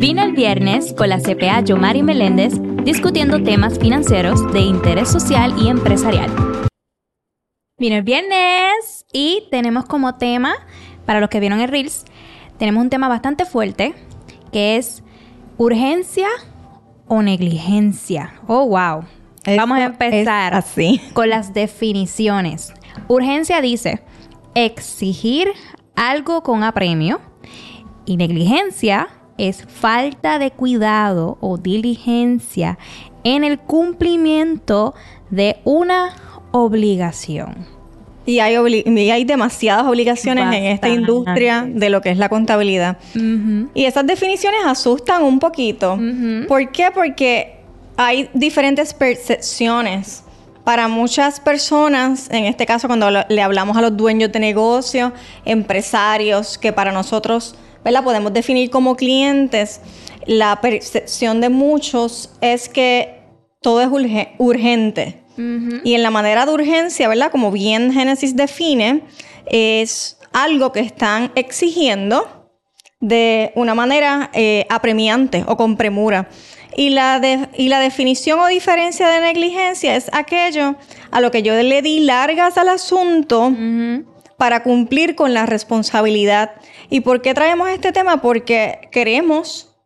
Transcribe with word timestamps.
Vine 0.00 0.22
el 0.22 0.32
viernes 0.32 0.94
con 0.94 1.10
la 1.10 1.18
CPA 1.18 1.60
Yomari 1.60 2.02
Meléndez 2.02 2.54
discutiendo 2.84 3.42
temas 3.42 3.78
financieros 3.78 4.50
de 4.50 4.60
interés 4.60 5.10
social 5.10 5.54
y 5.58 5.68
empresarial. 5.68 6.30
Vino 7.76 7.96
el 7.96 8.02
viernes 8.02 9.04
y 9.12 9.42
tenemos 9.50 9.84
como 9.84 10.14
tema, 10.14 10.54
para 11.04 11.20
los 11.20 11.28
que 11.28 11.38
vieron 11.38 11.60
el 11.60 11.68
Reels, 11.68 12.06
tenemos 12.56 12.82
un 12.82 12.88
tema 12.88 13.08
bastante 13.08 13.44
fuerte 13.44 13.92
que 14.50 14.78
es 14.78 15.02
urgencia 15.58 16.28
o 17.06 17.20
negligencia. 17.20 18.40
Oh, 18.46 18.68
wow. 18.68 19.04
Vamos 19.54 19.78
a 19.80 19.84
empezar 19.84 20.54
así. 20.54 20.98
con 21.12 21.28
las 21.28 21.52
definiciones. 21.52 22.72
Urgencia 23.06 23.60
dice 23.60 24.02
exigir 24.54 25.52
algo 25.94 26.42
con 26.42 26.64
apremio 26.64 27.20
y 28.06 28.16
negligencia 28.16 29.19
es 29.48 29.64
falta 29.64 30.38
de 30.38 30.50
cuidado 30.50 31.38
o 31.40 31.56
diligencia 31.56 32.78
en 33.24 33.44
el 33.44 33.58
cumplimiento 33.58 34.94
de 35.30 35.56
una 35.64 36.14
obligación. 36.52 37.66
Y 38.26 38.38
hay, 38.38 38.56
hay 39.10 39.24
demasiadas 39.24 39.86
obligaciones 39.86 40.54
en 40.54 40.64
esta 40.64 40.88
industria 40.88 41.66
de 41.66 41.90
lo 41.90 42.00
que 42.00 42.10
es 42.10 42.18
la 42.18 42.28
contabilidad. 42.28 42.98
Y 43.74 43.84
esas 43.86 44.06
definiciones 44.06 44.60
asustan 44.64 45.22
un 45.22 45.38
poquito. 45.38 45.98
¿Por 46.46 46.70
qué? 46.70 46.90
Porque 46.94 47.60
hay 47.96 48.28
diferentes 48.34 48.92
percepciones. 48.94 50.24
Para 50.64 50.86
muchas 50.86 51.40
personas, 51.40 52.28
en 52.30 52.44
este 52.44 52.66
caso 52.66 52.86
cuando 52.86 53.10
le 53.10 53.42
hablamos 53.42 53.76
a 53.76 53.80
los 53.80 53.96
dueños 53.96 54.30
de 54.30 54.38
negocios, 54.38 55.12
empresarios, 55.46 56.58
que 56.58 56.72
para 56.72 56.92
nosotros 56.92 57.56
¿verdad? 57.84 58.04
Podemos 58.04 58.32
definir 58.32 58.70
como 58.70 58.96
clientes. 58.96 59.80
La 60.26 60.60
percepción 60.60 61.40
de 61.40 61.48
muchos 61.48 62.30
es 62.40 62.68
que 62.68 63.20
todo 63.60 63.80
es 63.80 63.88
urgente. 64.38 65.20
Y 65.84 65.94
en 65.94 66.02
la 66.02 66.10
manera 66.10 66.44
de 66.44 66.52
urgencia, 66.52 67.08
¿verdad? 67.08 67.30
Como 67.30 67.50
bien 67.50 67.94
Génesis 67.94 68.36
define, 68.36 69.04
es 69.46 70.18
algo 70.32 70.70
que 70.70 70.80
están 70.80 71.32
exigiendo 71.34 72.50
de 73.00 73.52
una 73.54 73.74
manera 73.74 74.30
eh, 74.34 74.66
apremiante 74.68 75.44
o 75.46 75.56
con 75.56 75.76
premura. 75.76 76.28
Y 76.76 76.90
la, 76.90 77.48
y 77.56 77.68
la 77.68 77.80
definición 77.80 78.38
o 78.38 78.46
diferencia 78.46 79.08
de 79.08 79.20
negligencia 79.20 79.96
es 79.96 80.10
aquello 80.12 80.76
a 81.10 81.20
lo 81.20 81.30
que 81.30 81.42
yo 81.42 81.54
le 81.54 81.82
di 81.82 82.00
largas 82.00 82.58
al 82.58 82.68
asunto 82.68 83.52
para 84.36 84.62
cumplir 84.62 85.16
con 85.16 85.34
la 85.34 85.46
responsabilidad. 85.46 86.52
¿Y 86.90 87.00
por 87.00 87.22
qué 87.22 87.34
traemos 87.34 87.70
este 87.70 87.92
tema? 87.92 88.20
Porque 88.20 88.88
queremos 88.90 89.76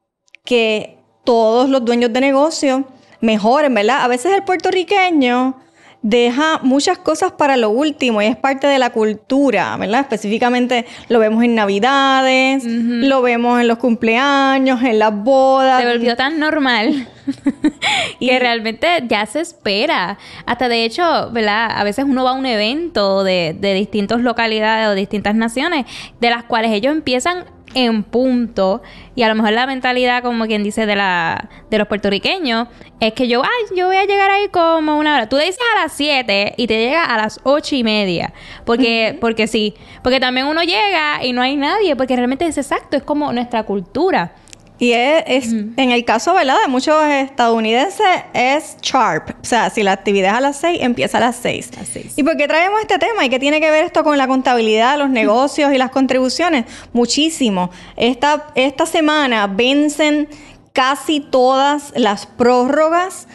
que 0.44 0.98
todos 1.24 1.69
los 1.69 1.84
dueños 1.84 2.12
de 2.12 2.20
negocio 2.20 2.84
mejoren, 3.20 3.74
¿verdad? 3.74 4.02
A 4.02 4.08
veces 4.08 4.33
el 4.33 4.42
puertorriqueño 4.42 5.60
deja 6.05 6.60
muchas 6.62 6.98
cosas 6.98 7.33
para 7.33 7.56
lo 7.56 7.70
último 7.70 8.20
y 8.20 8.27
es 8.27 8.36
parte 8.36 8.66
de 8.66 8.78
la 8.78 8.91
cultura, 8.91 9.74
¿verdad? 9.78 10.02
Específicamente 10.02 10.84
lo 11.08 11.19
vemos 11.19 11.42
en 11.42 11.55
Navidades, 11.55 12.62
lo 12.66 13.22
vemos 13.22 13.58
en 13.58 13.69
los 13.69 13.78
cumpleaños, 13.78 14.82
en 14.82 14.98
las 14.98 15.14
bodas. 15.14 15.82
Se 15.82 15.88
volvió 15.88 16.14
tan 16.14 16.38
normal 16.38 17.08
que 18.20 18.38
realmente 18.38 18.86
ya 19.08 19.25
se 19.25 19.41
espera. 19.41 20.19
Hasta 20.44 20.69
de 20.69 20.84
hecho, 20.84 21.30
¿verdad? 21.32 21.70
A 21.75 21.82
veces 21.84 22.05
uno 22.06 22.22
va 22.22 22.32
a 22.32 22.34
un 22.34 22.44
evento 22.44 23.25
de, 23.25 23.56
de 23.58 23.72
distintas 23.72 24.20
localidades 24.20 24.88
o 24.88 24.94
distintas 24.94 25.34
naciones, 25.34 25.86
de 26.20 26.28
las 26.28 26.44
cuales 26.44 26.70
ellos 26.72 26.92
empiezan 26.92 27.47
en 27.75 28.03
punto. 28.03 28.83
Y 29.14 29.22
a 29.22 29.28
lo 29.28 29.34
mejor 29.34 29.53
la 29.53 29.67
mentalidad 29.67 30.22
como 30.22 30.47
quien 30.47 30.62
dice 30.62 30.86
de 30.86 30.97
la 30.97 31.48
de 31.70 31.78
los 31.78 31.89
puertorriqueños 31.89 32.69
es 33.00 33.12
que 33.12 33.28
yo 33.28 33.42
ay 33.42 33.77
yo 33.77 33.86
voy 33.86 33.97
a 33.97 34.05
llegar 34.05 34.31
ahí 34.31 34.48
como 34.48 34.98
una 34.98 35.14
hora 35.14 35.28
tú 35.28 35.36
le 35.36 35.44
dices 35.44 35.61
a 35.75 35.83
las 35.83 35.92
7 35.92 36.55
y 36.56 36.66
te 36.66 36.78
llega 36.78 37.04
a 37.04 37.16
las 37.16 37.41
ocho 37.43 37.76
y 37.76 37.84
media. 37.84 38.32
Porque 38.65 39.19
porque 39.21 39.47
sí. 39.47 39.75
Porque 40.03 40.21
también 40.21 40.47
uno 40.47 40.62
llega 40.62 41.25
y 41.25 41.32
no 41.32 41.43
hay 41.43 41.56
nadie 41.56 41.97
porque 41.97 42.16
realmente 42.16 42.47
es 42.47 42.59
exacto 42.59 42.97
es 42.97 43.03
como 43.03 43.32
nuestra 43.32 43.65
cultura 43.65 44.32
y 44.78 44.92
es, 44.92 45.52
en 45.52 45.90
el 45.92 46.04
caso, 46.04 46.34
¿verdad? 46.34 46.56
De 46.62 46.68
muchos 46.68 47.00
estadounidenses 47.04 48.06
es 48.32 48.76
sharp. 48.82 49.30
O 49.30 49.44
sea, 49.44 49.70
si 49.70 49.84
la 49.84 49.92
actividad 49.92 50.32
es 50.32 50.36
a 50.38 50.40
las 50.40 50.56
6, 50.56 50.78
empieza 50.82 51.18
a 51.18 51.20
las 51.20 51.36
6. 51.36 51.70
¿Y 52.16 52.22
por 52.24 52.36
qué 52.36 52.48
traemos 52.48 52.80
este 52.80 52.98
tema? 52.98 53.24
¿Y 53.24 53.28
qué 53.28 53.38
tiene 53.38 53.60
que 53.60 53.70
ver 53.70 53.84
esto 53.84 54.02
con 54.02 54.18
la 54.18 54.26
contabilidad, 54.26 54.98
los 54.98 55.10
negocios 55.10 55.72
y 55.72 55.78
las 55.78 55.90
contribuciones? 55.90 56.64
Muchísimo. 56.92 57.70
Esta, 57.96 58.48
esta 58.56 58.84
semana 58.84 59.46
vencen 59.46 60.28
casi 60.72 61.20
todas 61.20 61.92
las 61.94 62.26
prórrogas 62.26 63.28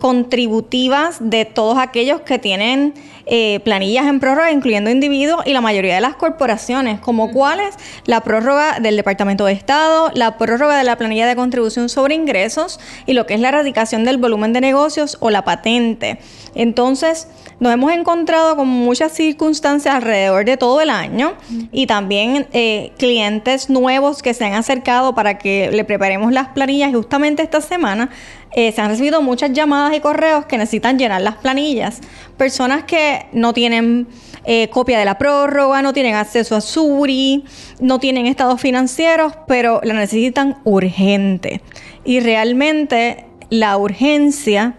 contributivas 0.00 1.18
de 1.20 1.44
todos 1.44 1.76
aquellos 1.76 2.22
que 2.22 2.38
tienen 2.38 2.94
eh, 3.26 3.60
planillas 3.64 4.06
en 4.06 4.20
prórroga, 4.20 4.52
incluyendo 4.52 4.88
individuos 4.88 5.44
y 5.46 5.52
la 5.52 5.60
mayoría 5.60 5.96
de 5.96 6.00
las 6.00 6.14
corporaciones, 6.14 7.00
como 7.00 7.32
cuáles 7.32 7.74
la 8.04 8.20
prórroga 8.20 8.78
del 8.78 8.96
Departamento 8.96 9.44
de 9.44 9.52
Estado, 9.52 10.10
la 10.14 10.38
prórroga 10.38 10.78
de 10.78 10.84
la 10.84 10.96
planilla 10.96 11.26
de 11.26 11.34
contribución 11.34 11.88
sobre 11.88 12.14
ingresos 12.14 12.78
y 13.04 13.14
lo 13.14 13.26
que 13.26 13.34
es 13.34 13.40
la 13.40 13.48
erradicación 13.48 14.04
del 14.04 14.18
volumen 14.18 14.52
de 14.52 14.60
negocios 14.60 15.16
o 15.20 15.30
la 15.30 15.44
patente. 15.44 16.20
Entonces, 16.54 17.28
nos 17.58 17.72
hemos 17.72 17.92
encontrado 17.92 18.54
con 18.56 18.68
muchas 18.68 19.12
circunstancias 19.12 19.94
alrededor 19.94 20.44
de 20.44 20.56
todo 20.56 20.80
el 20.80 20.90
año 20.90 21.34
y 21.72 21.86
también 21.86 22.46
eh, 22.52 22.92
clientes 22.98 23.70
nuevos 23.70 24.22
que 24.22 24.34
se 24.34 24.44
han 24.44 24.54
acercado 24.54 25.14
para 25.14 25.38
que 25.38 25.70
le 25.72 25.84
preparemos 25.84 26.32
las 26.32 26.48
planillas. 26.48 26.92
Justamente 26.94 27.42
esta 27.42 27.60
semana 27.60 28.10
eh, 28.56 28.72
se 28.72 28.80
han 28.80 28.88
recibido 28.88 29.20
muchas 29.20 29.52
llamadas 29.52 29.94
y 29.94 30.00
correos 30.00 30.46
que 30.46 30.56
necesitan 30.56 30.98
llenar 30.98 31.20
las 31.20 31.34
planillas. 31.36 32.00
Personas 32.38 32.84
que 32.84 33.26
no 33.32 33.52
tienen 33.52 34.08
eh, 34.46 34.70
copia 34.70 34.98
de 34.98 35.04
la 35.04 35.18
prórroga, 35.18 35.82
no 35.82 35.92
tienen 35.92 36.14
acceso 36.14 36.56
a 36.56 36.62
Suri, 36.62 37.44
no 37.80 38.00
tienen 38.00 38.24
estados 38.24 38.58
financieros, 38.58 39.34
pero 39.46 39.82
la 39.84 39.92
necesitan 39.92 40.56
urgente. 40.64 41.60
Y 42.02 42.20
realmente 42.20 43.26
la 43.50 43.76
urgencia 43.76 44.76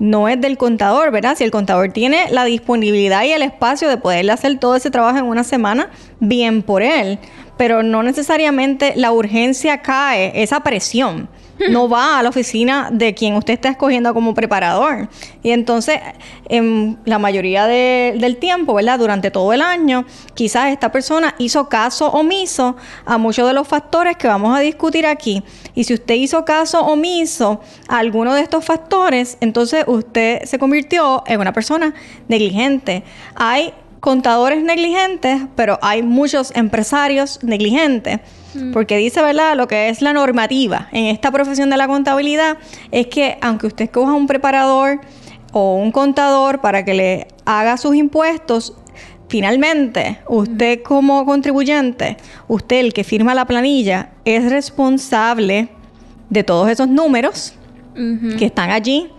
no 0.00 0.28
es 0.28 0.40
del 0.40 0.58
contador, 0.58 1.12
¿verdad? 1.12 1.36
Si 1.36 1.44
el 1.44 1.52
contador 1.52 1.92
tiene 1.92 2.32
la 2.32 2.44
disponibilidad 2.44 3.22
y 3.22 3.30
el 3.30 3.42
espacio 3.42 3.88
de 3.88 3.96
poderle 3.96 4.32
hacer 4.32 4.58
todo 4.58 4.74
ese 4.74 4.90
trabajo 4.90 5.18
en 5.18 5.26
una 5.26 5.44
semana, 5.44 5.90
bien 6.18 6.62
por 6.62 6.82
él. 6.82 7.20
Pero 7.56 7.84
no 7.84 8.02
necesariamente 8.02 8.94
la 8.96 9.12
urgencia 9.12 9.82
cae, 9.82 10.32
esa 10.42 10.64
presión 10.64 11.28
no 11.70 11.88
va 11.88 12.18
a 12.18 12.22
la 12.22 12.28
oficina 12.28 12.88
de 12.90 13.14
quien 13.14 13.34
usted 13.34 13.54
está 13.54 13.70
escogiendo 13.70 14.14
como 14.14 14.34
preparador. 14.34 15.08
Y 15.42 15.50
entonces, 15.50 16.00
en 16.48 16.98
la 17.04 17.18
mayoría 17.18 17.66
del 17.66 18.36
tiempo, 18.38 18.74
¿verdad? 18.74 18.98
Durante 18.98 19.30
todo 19.30 19.52
el 19.52 19.62
año, 19.62 20.04
quizás 20.34 20.72
esta 20.72 20.90
persona 20.90 21.34
hizo 21.38 21.68
caso 21.68 22.10
omiso 22.10 22.76
a 23.04 23.18
muchos 23.18 23.46
de 23.46 23.54
los 23.54 23.68
factores 23.68 24.16
que 24.16 24.28
vamos 24.28 24.56
a 24.56 24.60
discutir 24.60 25.06
aquí. 25.06 25.42
Y 25.74 25.84
si 25.84 25.94
usted 25.94 26.14
hizo 26.14 26.44
caso 26.44 26.80
omiso 26.80 27.60
a 27.88 27.98
alguno 27.98 28.34
de 28.34 28.42
estos 28.42 28.64
factores, 28.64 29.36
entonces 29.40 29.84
usted 29.86 30.44
se 30.44 30.58
convirtió 30.58 31.22
en 31.26 31.40
una 31.40 31.52
persona 31.52 31.94
negligente. 32.28 33.04
Hay 33.34 33.72
contadores 34.00 34.62
negligentes, 34.62 35.42
pero 35.54 35.78
hay 35.82 36.02
muchos 36.02 36.52
empresarios 36.56 37.38
negligentes. 37.42 38.20
Mm. 38.54 38.72
Porque 38.72 38.96
dice, 38.96 39.22
¿verdad? 39.22 39.56
Lo 39.56 39.68
que 39.68 39.88
es 39.88 40.02
la 40.02 40.12
normativa 40.12 40.88
en 40.92 41.06
esta 41.06 41.30
profesión 41.30 41.70
de 41.70 41.76
la 41.76 41.86
contabilidad 41.86 42.58
es 42.90 43.06
que 43.06 43.38
aunque 43.40 43.66
usted 43.66 43.84
escoja 43.86 44.12
un 44.12 44.26
preparador 44.26 45.00
o 45.52 45.76
un 45.76 45.92
contador 45.92 46.60
para 46.60 46.84
que 46.84 46.94
le 46.94 47.28
haga 47.44 47.76
sus 47.76 47.94
impuestos, 47.94 48.74
finalmente 49.28 50.18
usted 50.28 50.82
como 50.82 51.24
contribuyente, 51.24 52.16
usted 52.48 52.80
el 52.80 52.92
que 52.92 53.04
firma 53.04 53.34
la 53.34 53.46
planilla, 53.46 54.10
es 54.24 54.50
responsable 54.50 55.68
de 56.28 56.44
todos 56.44 56.68
esos 56.68 56.88
números 56.88 57.54
que 58.38 58.46
están 58.46 58.70
allí 58.70 59.10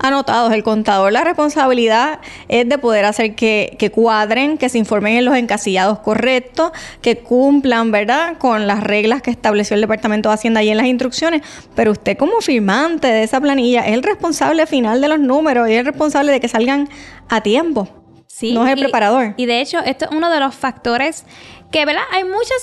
anotados. 0.00 0.52
El 0.52 0.62
contador, 0.62 1.12
la 1.12 1.22
responsabilidad 1.22 2.20
es 2.48 2.68
de 2.68 2.78
poder 2.78 3.04
hacer 3.04 3.34
que, 3.34 3.92
cuadren, 3.94 4.58
que 4.58 4.68
se 4.68 4.78
informen 4.78 5.16
en 5.16 5.24
los 5.24 5.36
encasillados 5.36 6.00
correctos, 6.00 6.72
que 7.02 7.18
cumplan, 7.18 7.90
¿verdad?, 7.90 8.38
con 8.38 8.66
las 8.66 8.82
reglas 8.82 9.22
que 9.22 9.30
estableció 9.30 9.74
el 9.74 9.80
Departamento 9.80 10.28
de 10.28 10.34
Hacienda 10.34 10.62
y 10.62 10.70
en 10.70 10.76
las 10.76 10.86
instrucciones. 10.86 11.42
Pero 11.74 11.92
usted 11.92 12.16
como 12.16 12.40
firmante 12.40 13.06
de 13.08 13.22
esa 13.22 13.40
planilla 13.40 13.86
es 13.86 13.94
el 13.94 14.02
responsable 14.02 14.66
final 14.66 15.00
de 15.00 15.08
los 15.08 15.20
números 15.20 15.68
y 15.68 15.72
es 15.74 15.80
el 15.80 15.86
responsable 15.86 16.32
de 16.32 16.40
que 16.40 16.48
salgan 16.48 16.88
a 17.28 17.42
tiempo. 17.42 17.88
Sí, 18.26 18.54
no 18.54 18.66
es 18.66 18.72
el 18.72 18.78
preparador. 18.78 19.34
Y 19.36 19.44
de 19.44 19.60
hecho, 19.60 19.80
esto 19.80 20.06
es 20.06 20.12
uno 20.12 20.30
de 20.30 20.40
los 20.40 20.54
factores 20.54 21.26
que, 21.70 21.84
¿verdad? 21.84 22.02
Hay 22.12 22.24
muchas, 22.24 22.62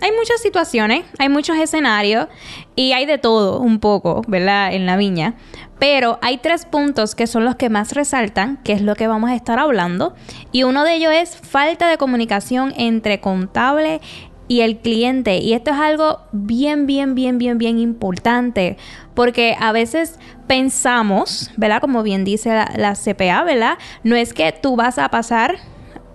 hay 0.00 0.12
muchas 0.12 0.40
situaciones, 0.40 1.04
hay 1.18 1.28
muchos 1.28 1.56
escenarios 1.58 2.28
y 2.74 2.92
hay 2.92 3.04
de 3.04 3.18
todo 3.18 3.60
un 3.60 3.78
poco, 3.78 4.22
¿verdad? 4.26 4.72
En 4.72 4.86
la 4.86 4.96
viña. 4.96 5.34
Pero 5.78 6.18
hay 6.22 6.38
tres 6.38 6.64
puntos 6.64 7.14
que 7.14 7.26
son 7.26 7.44
los 7.44 7.56
que 7.56 7.70
más 7.70 7.92
resaltan, 7.92 8.58
que 8.64 8.72
es 8.72 8.82
lo 8.82 8.96
que 8.96 9.06
vamos 9.06 9.30
a 9.30 9.34
estar 9.34 9.58
hablando. 9.58 10.14
Y 10.50 10.64
uno 10.64 10.84
de 10.84 10.94
ellos 10.94 11.12
es 11.14 11.36
falta 11.36 11.88
de 11.88 11.98
comunicación 11.98 12.72
entre 12.76 13.20
contable 13.20 14.00
y 14.48 14.62
el 14.62 14.78
cliente. 14.78 15.38
Y 15.38 15.52
esto 15.52 15.70
es 15.70 15.76
algo 15.76 16.20
bien, 16.32 16.86
bien, 16.86 17.14
bien, 17.14 17.38
bien, 17.38 17.58
bien 17.58 17.78
importante. 17.78 18.76
Porque 19.14 19.56
a 19.60 19.72
veces 19.72 20.18
pensamos, 20.46 21.50
¿verdad? 21.56 21.80
Como 21.80 22.02
bien 22.02 22.24
dice 22.24 22.50
la, 22.74 22.94
CPA, 22.94 23.44
¿verdad? 23.44 23.78
No 24.02 24.16
es 24.16 24.32
que 24.32 24.50
tú 24.52 24.74
vas 24.74 24.98
a 24.98 25.10
pasar 25.10 25.58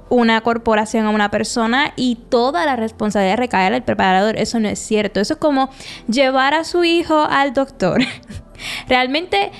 una 0.09 0.41
corporación 0.41 1.05
a 1.05 1.09
una 1.09 1.31
persona 1.31 1.93
y 1.95 2.15
toda 2.29 2.65
la 2.65 2.75
responsabilidad 2.75 3.37
recae 3.37 3.67
al 3.67 3.83
preparador. 3.83 4.37
Eso 4.37 4.59
no 4.59 4.67
es 4.67 4.79
cierto. 4.79 5.19
Eso 5.19 5.35
es 5.35 5.39
como 5.39 5.69
llevar 6.07 6.53
a 6.53 6.63
su 6.63 6.83
hijo 6.83 7.25
al 7.29 7.53
doctor. 7.53 8.01
Realmente 8.87 9.51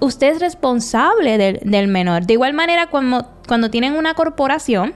usted 0.00 0.34
es 0.34 0.40
responsable 0.40 1.38
del, 1.38 1.60
del, 1.62 1.88
menor. 1.88 2.26
De 2.26 2.34
igual 2.34 2.54
manera, 2.54 2.88
cuando, 2.88 3.28
cuando 3.46 3.70
tienen 3.70 3.94
una 3.94 4.14
corporación, 4.14 4.94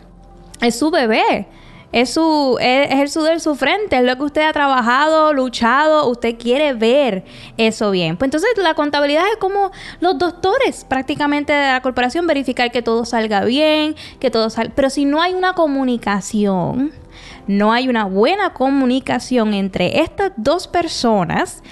es 0.61 0.78
su 0.78 0.90
bebé 0.90 1.49
es, 1.94 2.11
su, 2.11 2.58
es, 2.61 2.90
el 2.90 3.08
sudor 3.08 3.34
de 3.34 3.40
su 3.40 3.55
frente, 3.55 3.96
es 3.96 4.02
lo 4.02 4.16
que 4.16 4.25
usted 4.25 4.43
ha 4.43 4.52
trabajado, 4.52 5.32
luchado, 5.32 6.08
usted 6.08 6.37
quiere 6.37 6.75
ver 6.75 7.25
eso 7.56 7.93
bien. 7.93 8.16
Pues 8.16 8.26
entonces 8.26 8.50
la 8.56 8.75
contabilidad 8.75 9.22
es 9.31 9.37
como 9.37 9.70
los 10.00 10.19
doctores 10.19 10.84
prácticamente 10.84 11.52
de 11.52 11.70
la 11.70 11.81
corporación, 11.82 12.26
verificar 12.26 12.72
que 12.72 12.82
todo 12.82 13.05
salga 13.05 13.44
bien, 13.44 13.94
que 14.19 14.32
todo 14.32 14.50
salga... 14.50 14.72
Pero 14.75 14.90
si 14.90 15.05
no 15.05 15.22
hay 15.22 15.34
una 15.34 15.52
comunicación, 15.52 16.90
no 17.46 17.72
hay 17.72 17.87
una 17.87 18.06
buena 18.06 18.55
comunicación 18.55 19.55
entre 19.55 20.00
estas 20.00 20.32
dos 20.37 20.66
personas 20.66 21.62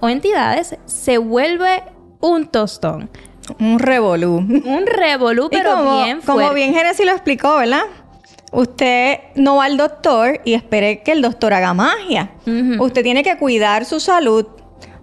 o 0.00 0.08
entidades, 0.08 0.76
se 0.86 1.18
vuelve 1.18 1.82
un 2.20 2.46
tostón. 2.46 3.10
Un 3.58 3.78
revolú. 3.78 4.36
Un 4.36 4.84
revolú, 4.86 5.48
pero 5.50 6.02
bien 6.04 6.22
fuerte. 6.22 6.42
Como 6.42 6.54
bien 6.54 6.74
Genesis 6.74 7.06
lo 7.06 7.12
explicó, 7.12 7.56
¿verdad? 7.56 7.82
Usted 8.52 9.18
no 9.34 9.56
va 9.56 9.66
al 9.66 9.76
doctor 9.76 10.40
y 10.44 10.54
espere 10.54 11.02
que 11.02 11.12
el 11.12 11.22
doctor 11.22 11.52
haga 11.52 11.74
magia. 11.74 12.30
Usted 12.78 13.02
tiene 13.02 13.22
que 13.22 13.36
cuidar 13.36 13.84
su 13.84 14.00
salud 14.00 14.46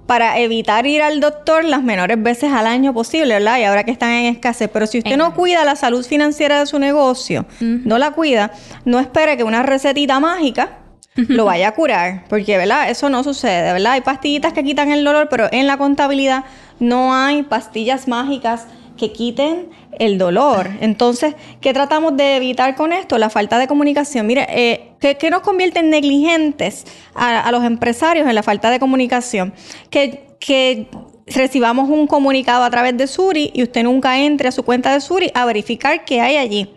para 0.07 0.39
evitar 0.39 0.85
ir 0.85 1.01
al 1.01 1.19
doctor 1.19 1.63
las 1.63 1.83
menores 1.83 2.21
veces 2.21 2.51
al 2.51 2.67
año 2.67 2.93
posible, 2.93 3.35
¿verdad? 3.35 3.59
Y 3.59 3.63
ahora 3.63 3.83
que 3.83 3.91
están 3.91 4.11
en 4.11 4.33
escasez. 4.33 4.69
Pero 4.71 4.87
si 4.87 4.99
usted 4.99 5.17
no 5.17 5.33
cuida 5.33 5.63
la 5.63 5.75
salud 5.75 6.05
financiera 6.05 6.59
de 6.59 6.65
su 6.65 6.79
negocio, 6.79 7.45
no 7.59 7.97
la 7.97 8.11
cuida, 8.11 8.51
no 8.83 8.99
espere 8.99 9.37
que 9.37 9.43
una 9.43 9.63
recetita 9.63 10.19
mágica 10.19 10.79
lo 11.15 11.45
vaya 11.45 11.69
a 11.69 11.71
curar. 11.73 12.25
Porque, 12.27 12.57
¿verdad? 12.57 12.89
Eso 12.89 13.09
no 13.09 13.23
sucede, 13.23 13.73
¿verdad? 13.73 13.93
Hay 13.93 14.01
pastillitas 14.01 14.53
que 14.53 14.63
quitan 14.63 14.91
el 14.91 15.03
dolor, 15.03 15.27
pero 15.29 15.47
en 15.51 15.67
la 15.67 15.77
contabilidad 15.77 16.45
no 16.79 17.13
hay 17.13 17.43
pastillas 17.43 18.07
mágicas 18.07 18.67
que 18.97 19.11
quiten 19.11 19.69
el 19.99 20.17
dolor. 20.17 20.69
Entonces, 20.81 21.35
¿qué 21.61 21.73
tratamos 21.73 22.15
de 22.17 22.37
evitar 22.37 22.75
con 22.75 22.93
esto? 22.93 23.17
La 23.17 23.29
falta 23.29 23.57
de 23.59 23.67
comunicación. 23.67 24.27
Mire, 24.27 24.47
eh, 24.49 24.91
¿qué, 24.99 25.29
nos 25.29 25.41
convierte 25.41 25.79
en 25.79 25.89
negligentes 25.89 26.85
a, 27.13 27.51
los 27.51 27.63
empresarios 27.63 28.27
en 28.27 28.35
la 28.35 28.43
falta 28.43 28.69
de 28.69 28.79
comunicación? 28.79 29.53
Que, 29.89 30.35
que 30.39 30.87
recibamos 31.27 31.89
un 31.89 32.07
comunicado 32.07 32.63
a 32.63 32.69
través 32.69 32.95
de 32.97 33.07
Suri 33.07 33.51
y 33.53 33.63
usted 33.63 33.83
nunca 33.83 34.19
entre 34.19 34.49
a 34.49 34.51
su 34.51 34.63
cuenta 34.63 34.93
de 34.93 35.01
Suri 35.01 35.31
a 35.33 35.45
verificar 35.45 36.05
qué 36.05 36.21
hay 36.21 36.37
allí. 36.37 36.73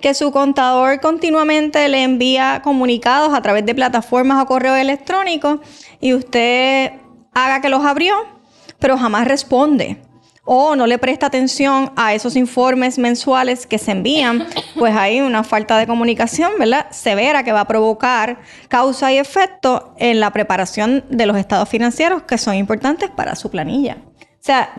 Que 0.00 0.14
su 0.14 0.30
contador 0.32 1.00
continuamente 1.00 1.88
le 1.88 2.02
envía 2.02 2.60
comunicados 2.62 3.34
a 3.34 3.42
través 3.42 3.66
de 3.66 3.74
plataformas 3.74 4.42
o 4.42 4.46
correo 4.46 4.76
electrónico 4.76 5.60
y 6.00 6.14
usted 6.14 6.92
haga 7.34 7.60
que 7.60 7.68
los 7.68 7.84
abrió, 7.84 8.14
pero 8.78 8.96
jamás 8.96 9.26
responde 9.26 10.00
o 10.50 10.74
no 10.76 10.86
le 10.86 10.96
presta 10.96 11.26
atención 11.26 11.92
a 11.94 12.14
esos 12.14 12.34
informes 12.34 12.98
mensuales 12.98 13.66
que 13.66 13.76
se 13.76 13.90
envían, 13.90 14.46
pues 14.78 14.96
hay 14.96 15.20
una 15.20 15.44
falta 15.44 15.76
de 15.76 15.86
comunicación. 15.86 16.52
Severa 16.90 17.44
que 17.44 17.52
va 17.52 17.60
a 17.60 17.68
provocar 17.68 18.40
causa 18.68 19.12
y 19.12 19.18
efecto 19.18 19.92
en 19.98 20.20
la 20.20 20.32
preparación 20.32 21.04
de 21.10 21.26
los 21.26 21.36
estados 21.36 21.68
financieros 21.68 22.22
que 22.22 22.38
son 22.38 22.54
importantes 22.54 23.10
para 23.10 23.36
su 23.36 23.50
planilla. 23.50 23.98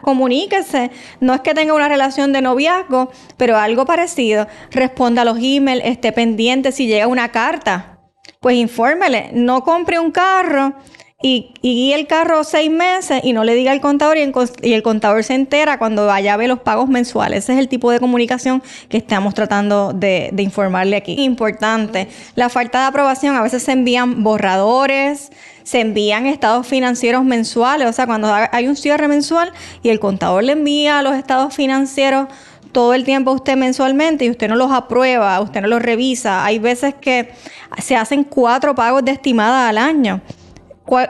Comuníquese. 0.02 0.92
No 1.20 1.34
es 1.34 1.42
que 1.42 1.54
tenga 1.54 1.74
una 1.74 1.90
relación 1.90 2.34
de 2.34 2.42
noviazgo, 2.42 3.12
pero 3.38 3.58
algo 3.58 3.86
parecido. 3.86 4.48
Responda 4.72 5.24
a 5.24 5.26
los 5.26 5.38
emails, 5.42 5.84
esté 5.86 6.12
pendiente 6.12 6.72
si 6.72 6.88
llega 6.88 7.08
una 7.08 7.30
carta. 7.30 8.00
Pues 8.40 8.56
infórmele. 8.56 9.32
No 9.34 9.64
compre 9.64 10.00
un 10.00 10.12
carro 10.12 10.76
y, 11.22 11.52
y 11.62 11.92
el 11.92 12.08
carro 12.08 12.46
seis 12.46 12.72
meses 12.72 13.20
y 13.24 13.34
no 13.34 13.44
le 13.44 13.54
diga 13.54 13.74
al 13.74 13.82
contador 13.82 14.18
y 14.18 14.22
el, 14.22 14.84
contador 14.84 15.24
se 15.26 15.34
entera 15.34 15.78
cuando 15.78 16.06
vaya 16.06 16.34
a 16.34 16.38
ver 16.38 16.48
los 16.48 16.60
pagos 16.60 16.88
mensuales. 16.88 17.44
Ese 17.44 17.54
es 17.54 17.60
el 17.60 17.68
tipo 17.68 17.92
de 17.92 18.00
comunicación 18.00 18.64
que 18.88 18.98
estamos 18.98 19.34
tratando 19.34 19.92
de 19.92 20.32
informarle 20.38 20.96
aquí. 20.96 21.22
Importante, 21.22 22.08
la 22.36 22.48
falta 22.48 22.80
de 22.80 22.86
aprobación, 22.86 23.36
a 23.36 23.42
veces 23.42 23.64
se 23.64 23.74
envían 23.74 24.24
borradores, 24.24 25.32
se 25.70 25.82
envían 25.82 26.26
estados 26.26 26.66
financieros 26.66 27.24
mensuales, 27.24 27.88
o 27.88 27.94
sea, 27.94 28.08
cuando 28.08 28.34
hay 28.34 28.68
un 28.68 28.76
cierre 28.76 29.08
mensual 29.08 29.54
y 29.84 29.90
el 29.90 30.00
contador 30.00 30.44
le 30.44 30.54
envía 30.54 31.04
los 31.04 31.14
estados 31.14 31.54
financieros 31.54 32.26
todo 32.72 32.96
el 32.96 33.04
tiempo 33.04 33.34
usted 33.34 33.56
mensualmente 33.56 34.26
y 34.26 34.32
usted 34.32 34.50
no 34.50 34.56
los 34.56 34.72
aprueba, 34.72 35.40
usted 35.40 35.62
no 35.62 35.68
los 35.68 35.80
revisa. 35.80 36.44
Hay 36.44 36.58
veces 36.58 36.96
que 36.96 37.36
se 37.78 37.96
hacen 37.96 38.24
cuatro 38.24 38.74
pagos 38.74 39.06
de 39.06 39.12
estimada 39.12 39.70
al 39.70 39.78
año 39.78 40.22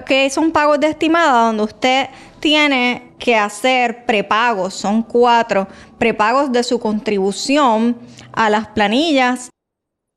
que 0.05 0.29
son 0.29 0.51
pagos 0.51 0.77
de 0.81 0.87
estimada 0.87 1.45
donde 1.45 1.63
usted 1.63 2.07
tiene 2.41 3.13
que 3.17 3.37
hacer 3.37 4.05
prepagos, 4.05 4.73
son 4.73 5.03
cuatro 5.03 5.69
prepagos 5.97 6.51
de 6.51 6.63
su 6.63 6.81
contribución 6.81 7.97
a 8.33 8.49
las 8.49 8.67
planillas, 8.67 9.51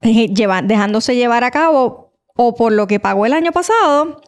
eh, 0.01 0.27
dejándose 0.65 1.15
llevar 1.15 1.45
a 1.45 1.53
cabo 1.53 2.13
o 2.35 2.57
por 2.57 2.73
lo 2.73 2.89
que 2.89 2.99
pagó 2.99 3.25
el 3.25 3.35
año 3.35 3.53
pasado 3.53 4.21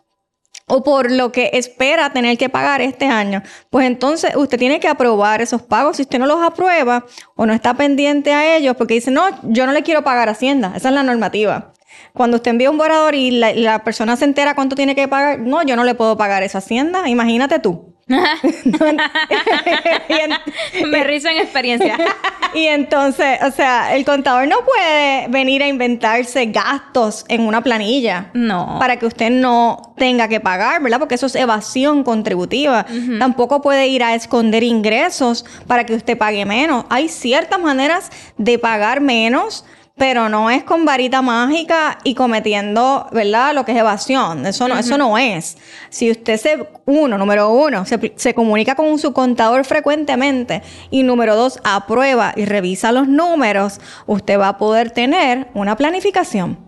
o 0.67 0.83
por 0.83 1.11
lo 1.11 1.33
que 1.33 1.51
espera 1.53 2.13
tener 2.13 2.39
que 2.39 2.49
pagar 2.49 2.81
este 2.81 3.07
año. 3.07 3.43
Pues 3.71 3.87
entonces 3.87 4.35
usted 4.37 4.59
tiene 4.59 4.81
que 4.81 4.89
aprobar 4.89 5.43
esos 5.43 5.63
pagos. 5.63 5.97
Si 5.97 6.03
usted 6.03 6.19
no 6.19 6.27
los 6.27 6.43
aprueba 6.43 7.05
o 7.37 7.47
no 7.47 7.53
está 7.53 7.75
pendiente 7.75 8.33
a 8.33 8.57
ellos, 8.57 8.77
porque 8.77 8.95
dice, 8.95 9.11
no, 9.11 9.25
yo 9.43 9.67
no 9.67 9.73
le 9.73 9.83
quiero 9.83 10.03
pagar 10.03 10.29
Hacienda, 10.29 10.73
esa 10.77 10.89
es 10.89 10.95
la 10.95 11.03
normativa. 11.03 11.73
Cuando 12.13 12.37
usted 12.37 12.51
envía 12.51 12.71
un 12.71 12.79
borrador 12.79 13.15
y 13.15 13.31
la, 13.31 13.85
persona 13.85 14.17
se 14.17 14.25
entera 14.25 14.55
cuánto 14.55 14.77
tiene 14.77 14.95
que 14.95 15.09
pagar, 15.09 15.41
no, 15.41 15.63
yo 15.63 15.77
no 15.77 15.85
le 15.85 15.95
puedo 15.95 16.17
pagar 16.17 16.43
esa 16.43 16.59
hacienda, 16.59 17.09
imagínate 17.09 17.59
tú. 17.59 17.94
Me 20.87 21.05
rizo 21.05 21.29
en 21.29 21.39
experiencia. 21.39 21.97
y 22.55 22.67
entonces, 22.67 23.39
o 23.43 23.51
sea, 23.51 23.97
el 23.97 24.05
contador 24.05 24.47
no 24.47 24.59
puede 24.65 25.29
venir 25.29 25.63
a 25.63 25.69
inventarse 25.69 26.45
gastos 26.47 27.25
en 27.29 27.41
una 27.43 27.63
planilla. 27.63 28.31
No. 28.35 28.77
Para 28.79 28.99
que 28.99 29.07
usted 29.07 29.31
no 29.31 29.95
tenga 29.97 30.29
que 30.29 30.41
pagar, 30.41 30.83
¿verdad? 30.83 30.99
Porque 30.99 31.15
eso 31.15 31.27
es 31.27 31.35
evasión 31.35 32.05
contributiva. 32.05 32.85
Tampoco 33.19 33.63
puede 33.63 33.87
ir 33.87 34.05
a 34.05 34.15
esconder 34.15 34.63
ingresos 34.63 35.47
para 35.67 35.87
que 35.87 35.95
usted 35.95 36.19
pague 36.19 36.45
menos. 36.45 36.85
Hay 36.91 37.09
ciertas 37.09 37.59
maneras 37.59 38.11
de 38.37 38.59
pagar 38.59 39.01
menos 39.01 39.65
pero 39.97 40.29
no 40.29 40.51
es 40.51 40.65
con 40.65 40.85
varita 40.85 41.23
mágica 41.23 41.99
y 42.03 42.15
cometiendo, 42.15 43.07
¿verdad? 43.13 43.55
Lo 43.55 43.65
que 43.65 43.73
es 43.73 43.79
evasión. 43.79 44.45
Eso 44.45 44.67
no, 44.67 44.77
eso 44.77 44.99
no 44.99 45.17
es. 45.17 45.57
Si 45.89 46.11
usted 46.11 46.37
se, 46.37 46.69
uno, 46.85 47.17
número 47.17 47.51
uno, 47.51 47.87
se, 47.87 48.13
se, 48.17 48.35
comunica 48.35 48.75
con 48.75 48.99
su 48.99 49.13
contador 49.13 49.65
frecuentemente 49.65 50.63
y 50.91 51.05
número 51.05 51.37
dos, 51.37 51.61
aprueba 51.63 52.33
y 52.35 52.45
revisa 52.45 52.91
los 52.91 53.07
números, 53.07 53.81
usted 54.07 54.39
va 54.39 54.49
a 54.49 54.59
poder 54.59 54.91
tener 54.91 55.47
una 55.55 55.77
planificación. 55.77 56.59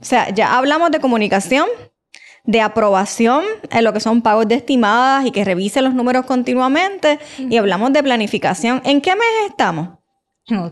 O 0.00 0.04
sea, 0.04 0.30
ya 0.30 0.56
hablamos 0.56 0.90
de 0.90 1.00
comunicación, 1.00 1.68
de 2.44 2.62
aprobación 2.62 3.44
en 3.70 3.84
lo 3.84 3.92
que 3.92 4.00
son 4.00 4.22
pagos 4.22 4.48
de 4.48 4.54
estimadas 4.54 5.26
y 5.26 5.30
que 5.32 5.44
revise 5.44 5.82
los 5.82 5.92
números 5.92 6.24
continuamente 6.24 7.18
y 7.38 7.58
hablamos 7.58 7.92
de 7.92 8.02
planificación. 8.02 8.80
¿En 8.86 9.02
qué 9.02 9.14
mes 9.14 9.50
estamos? 9.50 9.99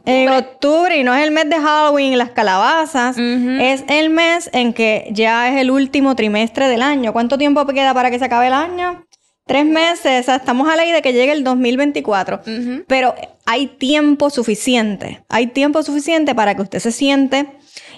En 0.04 0.28
octubre. 0.30 0.96
y 0.96 1.04
no 1.04 1.14
es 1.14 1.24
el 1.24 1.30
mes 1.30 1.48
de 1.48 1.56
Halloween, 1.56 2.18
las 2.18 2.30
calabazas. 2.30 3.16
Es 3.18 3.84
el 3.88 4.10
mes 4.10 4.50
en 4.52 4.72
que 4.72 5.08
ya 5.12 5.48
es 5.50 5.60
el 5.60 5.70
último 5.70 6.14
trimestre 6.16 6.68
del 6.68 6.82
año. 6.82 7.12
¿Cuánto 7.12 7.38
tiempo 7.38 7.64
queda 7.66 7.94
para 7.94 8.10
que 8.10 8.18
se 8.18 8.24
acabe 8.24 8.48
el 8.48 8.54
año? 8.54 9.04
Tres 9.46 9.64
meses. 9.64 10.20
O 10.20 10.22
sea, 10.24 10.36
estamos 10.36 10.68
a 10.68 10.76
la 10.76 10.84
idea 10.84 10.96
de 10.96 11.02
que 11.02 11.12
llegue 11.12 11.32
el 11.32 11.44
2024. 11.44 12.40
Pero 12.86 13.14
hay 13.46 13.66
tiempo 13.66 14.30
suficiente. 14.30 15.22
Hay 15.28 15.46
tiempo 15.48 15.82
suficiente 15.82 16.34
para 16.34 16.54
que 16.54 16.62
usted 16.62 16.80
se 16.80 16.92
siente 16.92 17.46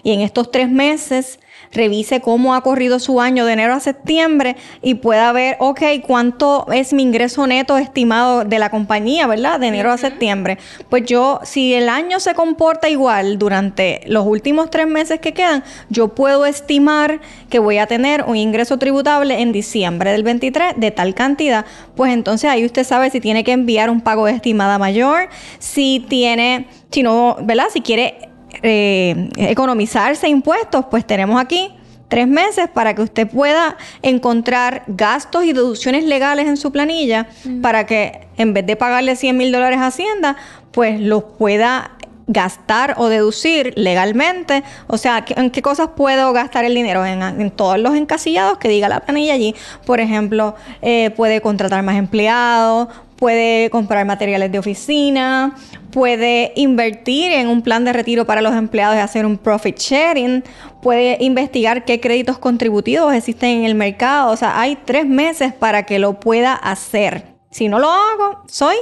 y 0.02 0.12
en 0.12 0.20
estos 0.20 0.50
tres 0.50 0.70
meses 0.70 1.38
revise 1.72 2.20
cómo 2.20 2.54
ha 2.54 2.62
corrido 2.62 2.98
su 2.98 3.20
año 3.20 3.44
de 3.44 3.52
enero 3.52 3.74
a 3.74 3.80
septiembre 3.80 4.56
y 4.82 4.94
pueda 4.94 5.32
ver, 5.32 5.56
ok, 5.60 5.82
cuánto 6.06 6.66
es 6.72 6.92
mi 6.92 7.02
ingreso 7.02 7.46
neto 7.46 7.78
estimado 7.78 8.44
de 8.44 8.58
la 8.58 8.70
compañía, 8.70 9.26
¿verdad? 9.26 9.60
De 9.60 9.68
enero 9.68 9.92
a 9.92 9.98
septiembre. 9.98 10.58
Pues 10.88 11.04
yo, 11.04 11.40
si 11.44 11.74
el 11.74 11.88
año 11.88 12.20
se 12.20 12.34
comporta 12.34 12.88
igual 12.88 13.38
durante 13.38 14.00
los 14.06 14.26
últimos 14.26 14.70
tres 14.70 14.86
meses 14.86 15.20
que 15.20 15.32
quedan, 15.32 15.64
yo 15.88 16.08
puedo 16.08 16.46
estimar 16.46 17.20
que 17.48 17.58
voy 17.58 17.78
a 17.78 17.86
tener 17.86 18.24
un 18.24 18.36
ingreso 18.36 18.78
tributable 18.78 19.40
en 19.40 19.52
diciembre 19.52 20.12
del 20.12 20.22
23 20.22 20.74
de 20.76 20.90
tal 20.90 21.14
cantidad. 21.14 21.64
Pues 21.94 22.12
entonces 22.12 22.50
ahí 22.50 22.64
usted 22.64 22.84
sabe 22.84 23.10
si 23.10 23.20
tiene 23.20 23.44
que 23.44 23.52
enviar 23.52 23.90
un 23.90 24.00
pago 24.00 24.26
de 24.26 24.32
estimada 24.32 24.78
mayor, 24.78 25.28
si 25.58 26.04
tiene, 26.08 26.66
si 26.90 27.02
no, 27.02 27.36
¿verdad? 27.42 27.66
Si 27.72 27.80
quiere 27.80 28.29
eh, 28.62 29.28
economizarse 29.36 30.28
impuestos, 30.28 30.86
pues 30.90 31.06
tenemos 31.06 31.40
aquí 31.40 31.70
tres 32.08 32.26
meses 32.26 32.68
para 32.68 32.94
que 32.94 33.02
usted 33.02 33.28
pueda 33.28 33.76
encontrar 34.02 34.82
gastos 34.88 35.44
y 35.44 35.52
deducciones 35.52 36.04
legales 36.04 36.48
en 36.48 36.56
su 36.56 36.72
planilla 36.72 37.28
para 37.62 37.86
que 37.86 38.26
en 38.36 38.52
vez 38.52 38.66
de 38.66 38.76
pagarle 38.76 39.14
100 39.16 39.36
mil 39.36 39.52
dólares 39.52 39.78
a 39.78 39.86
Hacienda, 39.86 40.36
pues 40.72 41.00
los 41.00 41.22
pueda 41.22 41.92
gastar 42.30 42.94
o 42.98 43.08
deducir 43.08 43.74
legalmente. 43.76 44.62
O 44.86 44.98
sea, 44.98 45.24
¿en 45.28 45.50
qué 45.50 45.62
cosas 45.62 45.90
puedo 45.96 46.32
gastar 46.32 46.64
el 46.64 46.74
dinero? 46.74 47.04
En, 47.04 47.50
todos 47.50 47.78
los 47.78 47.94
encasillados 47.96 48.58
que 48.58 48.68
diga 48.68 48.88
la 48.88 49.00
planilla 49.00 49.34
allí. 49.34 49.54
Por 49.84 50.00
ejemplo, 50.00 50.54
eh, 50.80 51.10
puede 51.10 51.40
contratar 51.40 51.82
más 51.82 51.96
empleados, 51.96 52.88
puede 53.20 53.68
comprar 53.68 54.04
materiales 54.06 54.50
de 54.50 54.58
oficina, 54.58 55.54
puede 55.92 56.52
invertir 56.56 57.30
en 57.30 57.48
un 57.48 57.62
plan 57.62 57.84
de 57.84 57.92
retiro 57.92 58.24
para 58.24 58.40
los 58.40 58.54
empleados 58.54 58.96
y 58.96 59.00
hacer 59.00 59.26
un 59.26 59.36
profit 59.36 59.78
sharing, 59.78 60.42
puede 60.82 61.18
investigar 61.20 61.84
qué 61.84 62.00
créditos 62.00 62.38
contributivos 62.38 63.12
existen 63.14 63.58
en 63.58 63.64
el 63.66 63.74
mercado. 63.74 64.32
O 64.32 64.36
sea, 64.36 64.58
hay 64.58 64.76
tres 64.86 65.06
meses 65.06 65.52
para 65.52 65.84
que 65.84 65.98
lo 65.98 66.18
pueda 66.18 66.54
hacer. 66.54 67.36
Si 67.50 67.68
no 67.68 67.78
lo 67.78 67.90
hago, 67.90 68.42
soy 68.48 68.76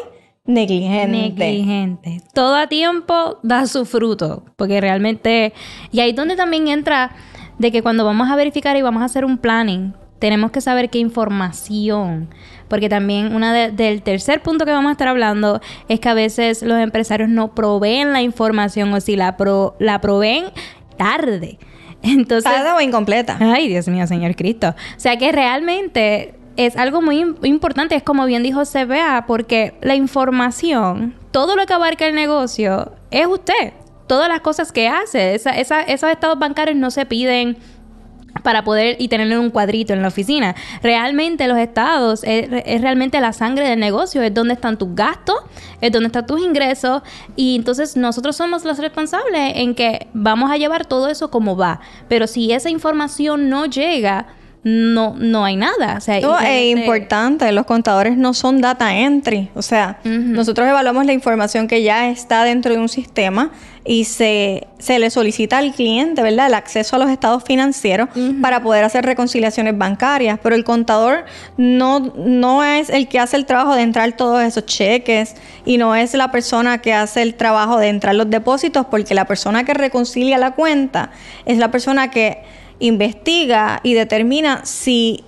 negligente. 0.45 1.09
Negligente. 1.09 2.23
Todo 2.33 2.54
a 2.54 2.68
tiempo 2.68 3.38
da 3.42 3.66
su 3.66 3.85
fruto, 3.85 4.45
porque 4.57 4.80
realmente... 4.80 5.52
Y 5.90 5.99
ahí 5.99 6.11
es 6.11 6.16
donde 6.16 6.37
también 6.37 6.68
entra 6.68 7.11
de 7.59 7.73
que 7.73 7.83
cuando 7.83 8.04
vamos 8.04 8.30
a 8.30 8.37
verificar 8.37 8.76
y 8.76 8.83
vamos 8.83 9.02
a 9.02 9.07
hacer 9.07 9.25
un 9.25 9.37
planning, 9.38 9.95
tenemos 10.21 10.52
que 10.52 10.61
saber 10.61 10.90
qué 10.90 10.99
información 10.99 12.28
porque 12.68 12.88
también 12.88 13.34
una 13.34 13.52
del 13.70 14.02
tercer 14.02 14.42
punto 14.42 14.64
que 14.64 14.72
vamos 14.72 14.90
a 14.90 14.92
estar 14.92 15.08
hablando 15.08 15.60
es 15.88 16.00
que 16.00 16.08
a 16.08 16.14
veces 16.14 16.62
los 16.62 16.78
empresarios 16.78 17.28
no 17.28 17.54
proveen 17.54 18.12
la 18.12 18.22
información 18.22 18.92
o 18.92 19.00
si 19.00 19.16
la, 19.16 19.37
pro, 19.37 19.75
la 19.78 20.00
proveen 20.00 20.46
tarde. 20.96 21.58
Entonces, 22.02 22.50
tarde 22.50 22.70
o 22.72 22.80
incompleta. 22.80 23.37
Ay, 23.40 23.68
Dios 23.68 23.88
mío, 23.88 24.06
Señor 24.06 24.37
Cristo. 24.37 24.75
O 24.96 25.00
sea 25.00 25.16
que 25.16 25.32
realmente 25.32 26.34
es 26.56 26.76
algo 26.76 27.00
muy 27.00 27.25
importante, 27.42 27.94
es 27.94 28.02
como 28.02 28.26
bien 28.26 28.42
dijo 28.42 28.62
CBA, 28.64 29.26
porque 29.26 29.75
la 29.80 29.94
información, 29.94 31.14
todo 31.30 31.54
lo 31.54 31.66
que 31.66 31.72
abarca 31.72 32.06
el 32.06 32.14
negocio, 32.14 32.92
es 33.10 33.26
usted. 33.26 33.72
Todas 34.08 34.28
las 34.28 34.40
cosas 34.40 34.72
que 34.72 34.88
hace, 34.88 35.34
esa, 35.34 35.52
esos 35.52 36.10
estados 36.10 36.38
bancarios 36.38 36.76
no 36.76 36.90
se 36.90 37.06
piden 37.06 37.58
para 38.42 38.64
poder 38.64 38.97
y 38.99 39.09
tenerlo 39.09 39.35
en 39.35 39.40
un 39.40 39.50
cuadrito 39.50 39.92
en 39.92 40.02
la 40.02 40.09
oficina. 40.09 40.54
Realmente 40.83 41.47
los 41.49 41.59
estados 41.59 42.23
es, 42.25 42.49
realmente 42.80 43.21
la 43.21 43.33
sangre 43.33 43.68
del 43.68 43.80
negocio, 43.80 44.23
es 44.23 44.33
donde 44.33 44.54
están 44.54 44.78
tus 44.78 44.95
gastos, 44.95 45.37
es 45.80 45.92
donde 45.92 46.09
están 46.09 46.26
tus 46.26 46.40
ingresos 46.40 47.02
y 47.37 47.57
entonces 47.57 47.97
nosotros 47.97 48.37
somos 48.37 48.64
los 48.64 48.78
responsables 48.78 49.52
en 49.57 49.75
que 49.75 50.09
vamos 50.12 50.50
a 50.50 50.57
llevar 50.57 50.87
todo 50.87 51.09
eso 51.09 51.30
como 51.30 51.57
va. 51.57 51.80
Pero 52.09 52.26
si 52.26 52.52
esa 52.52 52.71
información 52.71 53.49
no 53.49 53.66
llega, 53.66 54.26
no, 54.64 55.14
no 55.16 55.44
hay 55.44 55.56
nada. 55.56 55.96
O 55.96 56.00
sea, 56.00 56.18
es 56.18 56.76
importante, 56.76 57.50
los 57.52 57.64
contadores 57.64 58.16
no 58.16 58.34
son 58.34 58.60
data 58.60 58.96
entry. 58.96 59.50
O 59.54 59.62
sea, 59.62 60.00
nosotros 60.04 60.68
evaluamos 60.68 61.06
la 61.06 61.12
información 61.12 61.68
que 61.68 61.82
ya 61.82 62.08
está 62.08 62.44
dentro 62.44 62.74
de 62.74 62.80
un 62.80 62.88
sistema 62.88 63.52
y 63.84 64.04
se, 64.04 64.66
se 64.78 64.98
le 64.98 65.08
solicita 65.10 65.58
al 65.58 65.72
cliente, 65.72 66.22
¿verdad?, 66.22 66.48
el 66.48 66.54
acceso 66.54 66.96
a 66.96 66.98
los 66.98 67.08
estados 67.08 67.44
financieros 67.44 68.08
para 68.42 68.62
poder 68.62 68.84
hacer 68.84 69.06
reconciliaciones 69.06 69.78
bancarias. 69.78 70.38
Pero 70.42 70.56
el 70.56 70.64
contador 70.64 71.24
no, 71.56 72.00
no 72.00 72.64
es 72.64 72.90
el 72.90 73.08
que 73.08 73.20
hace 73.20 73.36
el 73.36 73.46
trabajo 73.46 73.74
de 73.74 73.82
entrar 73.82 74.12
todos 74.12 74.42
esos 74.42 74.66
cheques 74.66 75.36
y 75.64 75.78
no 75.78 75.94
es 75.94 76.12
la 76.14 76.30
persona 76.30 76.78
que 76.78 76.92
hace 76.92 77.22
el 77.22 77.34
trabajo 77.34 77.78
de 77.78 77.88
entrar 77.88 78.14
los 78.14 78.28
depósitos, 78.28 78.86
porque 78.86 79.14
la 79.14 79.24
persona 79.24 79.64
que 79.64 79.72
reconcilia 79.72 80.36
la 80.36 80.50
cuenta 80.50 81.10
es 81.46 81.58
la 81.58 81.70
persona 81.70 82.10
que 82.10 82.42
investiga 82.80 83.80
y 83.82 83.94
determina 83.94 84.64
si 84.64 85.25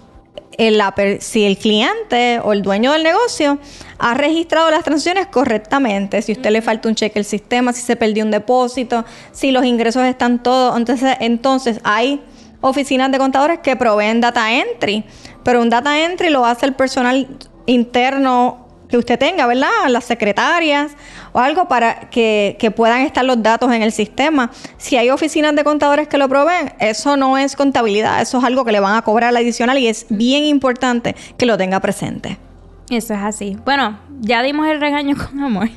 el, 0.58 0.82
si 1.20 1.44
el 1.44 1.56
cliente 1.56 2.40
o 2.40 2.52
el 2.52 2.62
dueño 2.62 2.92
del 2.92 3.02
negocio 3.02 3.58
ha 3.98 4.14
registrado 4.14 4.70
las 4.70 4.84
transacciones 4.84 5.26
correctamente, 5.28 6.20
si 6.22 6.32
usted 6.32 6.50
le 6.50 6.62
falta 6.62 6.88
un 6.88 6.94
cheque 6.94 7.18
al 7.18 7.24
sistema, 7.24 7.72
si 7.72 7.82
se 7.82 7.96
perdió 7.96 8.24
un 8.24 8.30
depósito, 8.30 9.04
si 9.32 9.52
los 9.52 9.64
ingresos 9.64 10.04
están 10.04 10.42
todos. 10.42 10.76
Entonces, 10.76 11.16
entonces 11.20 11.80
hay 11.82 12.20
oficinas 12.60 13.10
de 13.10 13.18
contadores 13.18 13.60
que 13.60 13.74
proveen 13.76 14.20
data 14.20 14.52
entry, 14.52 15.04
pero 15.44 15.62
un 15.62 15.70
data 15.70 16.04
entry 16.04 16.28
lo 16.30 16.44
hace 16.44 16.66
el 16.66 16.74
personal 16.74 17.26
interno 17.66 18.59
que 18.90 18.98
usted 18.98 19.18
tenga, 19.18 19.46
¿verdad? 19.46 19.68
Las 19.88 20.04
secretarias 20.04 20.92
o 21.32 21.38
algo 21.38 21.68
para 21.68 22.10
que, 22.10 22.72
puedan 22.76 23.02
estar 23.02 23.24
los 23.24 23.42
datos 23.42 23.72
en 23.72 23.82
el 23.82 23.92
sistema. 23.92 24.50
Si 24.76 24.96
hay 24.96 25.10
oficinas 25.10 25.54
de 25.54 25.64
contadores 25.64 26.08
que 26.08 26.18
lo 26.18 26.28
proveen, 26.28 26.72
eso 26.78 27.16
no 27.16 27.38
es 27.38 27.56
contabilidad, 27.56 28.20
eso 28.20 28.38
es 28.38 28.44
algo 28.44 28.64
que 28.64 28.72
le 28.72 28.80
van 28.80 28.96
a 28.96 29.02
cobrar 29.02 29.34
adicional 29.36 29.78
y 29.78 29.88
es 29.88 30.06
bien 30.08 30.44
importante 30.44 31.14
que 31.36 31.46
lo 31.46 31.56
tenga 31.56 31.80
presente. 31.80 32.38
Eso 32.90 33.14
es 33.14 33.20
así. 33.20 33.56
Bueno, 33.64 34.00
ya 34.20 34.42
dimos 34.42 34.66
el 34.66 34.80
regaño 34.80 35.16
con 35.30 35.40
amor, 35.40 35.68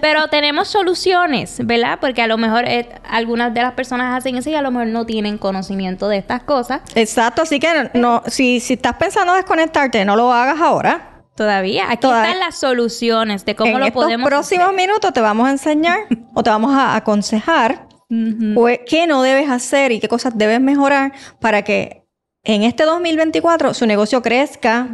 pero 0.00 0.28
tenemos 0.28 0.68
soluciones, 0.68 1.64
¿verdad? 1.64 1.98
Porque 2.00 2.22
a 2.22 2.28
lo 2.28 2.38
mejor 2.38 2.64
eh, 2.66 2.88
algunas 3.08 3.52
de 3.52 3.62
las 3.62 3.72
personas 3.72 4.16
hacen 4.16 4.36
eso 4.36 4.48
y 4.48 4.54
a 4.54 4.62
lo 4.62 4.70
mejor 4.70 4.86
no 4.86 5.04
tienen 5.04 5.38
conocimiento 5.38 6.08
de 6.08 6.18
estas 6.18 6.44
cosas. 6.44 6.82
Exacto, 6.94 7.42
así 7.42 7.58
que 7.58 7.90
no, 7.94 8.22
si, 8.28 8.60
si 8.60 8.74
estás 8.74 8.94
pensando 8.94 9.34
desconectarte, 9.34 10.04
no 10.04 10.14
lo 10.14 10.32
hagas 10.32 10.60
ahora. 10.60 11.11
Todavía. 11.34 11.90
Aquí 11.90 12.06
están 12.06 12.38
las 12.38 12.58
soluciones 12.58 13.44
de 13.44 13.54
cómo 13.54 13.78
lo 13.78 13.90
podemos 13.92 14.12
En 14.12 14.20
estos 14.20 14.28
próximos 14.28 14.74
minutos 14.74 15.12
te 15.12 15.20
vamos 15.20 15.48
a 15.48 15.50
enseñar 15.50 16.00
o 16.34 16.42
te 16.42 16.50
vamos 16.50 16.72
a 16.74 16.94
aconsejar 16.96 17.88
qué 18.08 19.06
no 19.06 19.22
debes 19.22 19.48
hacer 19.48 19.92
y 19.92 20.00
qué 20.00 20.08
cosas 20.08 20.36
debes 20.36 20.60
mejorar 20.60 21.12
para 21.40 21.62
que 21.62 22.02
en 22.44 22.64
este 22.64 22.84
2024 22.84 23.72
su 23.72 23.86
negocio 23.86 24.20
crezca, 24.20 24.88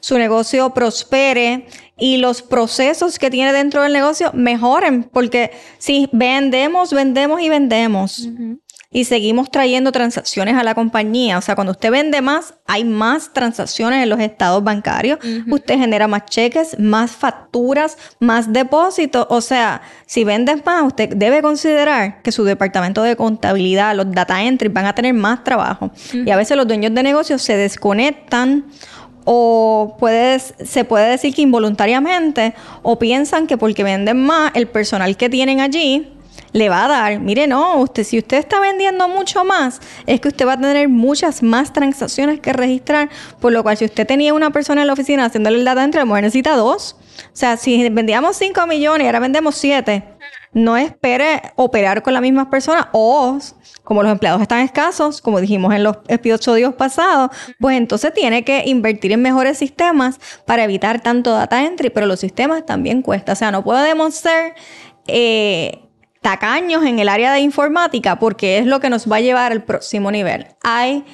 su 0.00 0.18
negocio 0.18 0.70
prospere 0.70 1.66
y 1.98 2.16
los 2.16 2.42
procesos 2.42 3.18
que 3.18 3.30
tiene 3.30 3.52
dentro 3.52 3.82
del 3.82 3.92
negocio 3.92 4.32
mejoren. 4.32 5.04
Porque 5.04 5.52
si 5.78 6.08
vendemos, 6.12 6.92
vendemos 6.92 7.40
y 7.42 7.48
vendemos 7.48 8.28
y 8.90 9.04
seguimos 9.04 9.50
trayendo 9.50 9.92
transacciones 9.92 10.54
a 10.54 10.62
la 10.62 10.74
compañía. 10.74 11.38
O 11.38 11.40
sea, 11.40 11.54
cuando 11.54 11.72
usted 11.72 11.90
vende 11.90 12.22
más, 12.22 12.54
hay 12.66 12.84
más 12.84 13.32
transacciones 13.32 14.02
en 14.02 14.08
los 14.08 14.20
estados 14.20 14.62
bancarios. 14.62 15.18
Usted 15.50 15.78
genera 15.78 16.08
más 16.08 16.24
cheques, 16.26 16.78
más 16.78 17.10
facturas, 17.10 17.98
más 18.20 18.52
depósitos. 18.52 19.26
O 19.28 19.40
sea, 19.40 19.82
si 20.06 20.24
vendes 20.24 20.64
más, 20.64 20.84
usted 20.84 21.10
debe 21.16 21.42
considerar 21.42 22.22
que 22.22 22.32
su 22.32 22.44
departamento 22.44 23.02
de 23.02 23.16
contabilidad, 23.16 23.94
los 23.94 24.10
data 24.12 24.42
entry, 24.42 24.68
van 24.68 24.86
a 24.86 24.94
tener 24.94 25.14
más 25.14 25.42
trabajo. 25.44 25.90
Y 26.12 26.30
a 26.30 26.36
veces 26.36 26.56
los 26.56 26.66
dueños 26.66 26.94
de 26.94 27.02
negocios 27.02 27.42
se 27.42 27.56
desconectan 27.56 28.66
o 29.24 29.96
puedes, 29.98 30.54
se 30.64 30.84
puede 30.84 31.10
decir 31.10 31.34
que 31.34 31.42
involuntariamente, 31.42 32.54
o 32.82 32.96
piensan 32.98 33.48
que 33.48 33.58
porque 33.58 33.82
venden 33.82 34.24
más, 34.24 34.52
el 34.54 34.68
personal 34.68 35.16
que 35.16 35.28
tienen 35.28 35.60
allí 35.60 36.15
le 36.56 36.70
va 36.70 36.86
a 36.86 36.88
dar, 36.88 37.20
mire, 37.20 37.46
no, 37.46 37.76
usted, 37.76 38.02
si 38.02 38.18
usted 38.18 38.38
está 38.38 38.60
vendiendo 38.60 39.08
mucho 39.08 39.44
más, 39.44 39.80
es 40.06 40.20
que 40.20 40.28
usted 40.28 40.46
va 40.46 40.54
a 40.54 40.60
tener 40.60 40.88
muchas 40.88 41.42
más 41.42 41.72
transacciones 41.72 42.40
que 42.40 42.52
registrar, 42.52 43.10
por 43.40 43.52
lo 43.52 43.62
cual 43.62 43.76
si 43.76 43.84
usted 43.84 44.06
tenía 44.06 44.32
una 44.32 44.50
persona 44.50 44.80
en 44.80 44.86
la 44.86 44.94
oficina 44.94 45.26
haciéndole 45.26 45.58
el 45.58 45.64
data 45.66 45.84
entry, 45.84 45.98
a 45.98 46.02
lo 46.04 46.06
mejor 46.06 46.22
necesita 46.22 46.56
dos. 46.56 46.96
O 47.18 47.36
sea, 47.36 47.56
si 47.56 47.88
vendíamos 47.90 48.36
5 48.36 48.66
millones 48.66 49.04
y 49.04 49.06
ahora 49.06 49.20
vendemos 49.20 49.54
7, 49.56 50.02
no 50.54 50.76
espere 50.78 51.42
operar 51.56 52.02
con 52.02 52.14
las 52.14 52.22
mismas 52.22 52.46
personas 52.46 52.86
o 52.92 53.38
como 53.84 54.02
los 54.02 54.10
empleados 54.10 54.40
están 54.40 54.60
escasos, 54.60 55.20
como 55.20 55.40
dijimos 55.40 55.74
en 55.74 55.84
los 55.84 55.98
episodios 56.08 56.74
pasados, 56.74 57.30
pues 57.60 57.76
entonces 57.76 58.12
tiene 58.14 58.44
que 58.44 58.64
invertir 58.66 59.12
en 59.12 59.22
mejores 59.22 59.58
sistemas 59.58 60.18
para 60.46 60.64
evitar 60.64 61.02
tanto 61.02 61.32
data 61.32 61.64
entry, 61.64 61.90
pero 61.90 62.06
los 62.06 62.18
sistemas 62.18 62.64
también 62.66 63.02
cuesta. 63.02 63.32
O 63.32 63.36
sea, 63.36 63.50
no 63.50 63.62
podemos 63.62 64.14
ser 64.14 64.54
eh, 65.06 65.85
tacaños 66.26 66.84
en 66.84 66.98
el 66.98 67.08
área 67.08 67.32
de 67.32 67.38
informática 67.38 68.18
porque 68.18 68.58
es 68.58 68.66
lo 68.66 68.80
que 68.80 68.90
nos 68.90 69.08
va 69.08 69.18
a 69.18 69.20
llevar 69.20 69.52
al 69.52 69.62
próximo 69.62 70.10
nivel. 70.10 70.48
Hay 70.64 71.04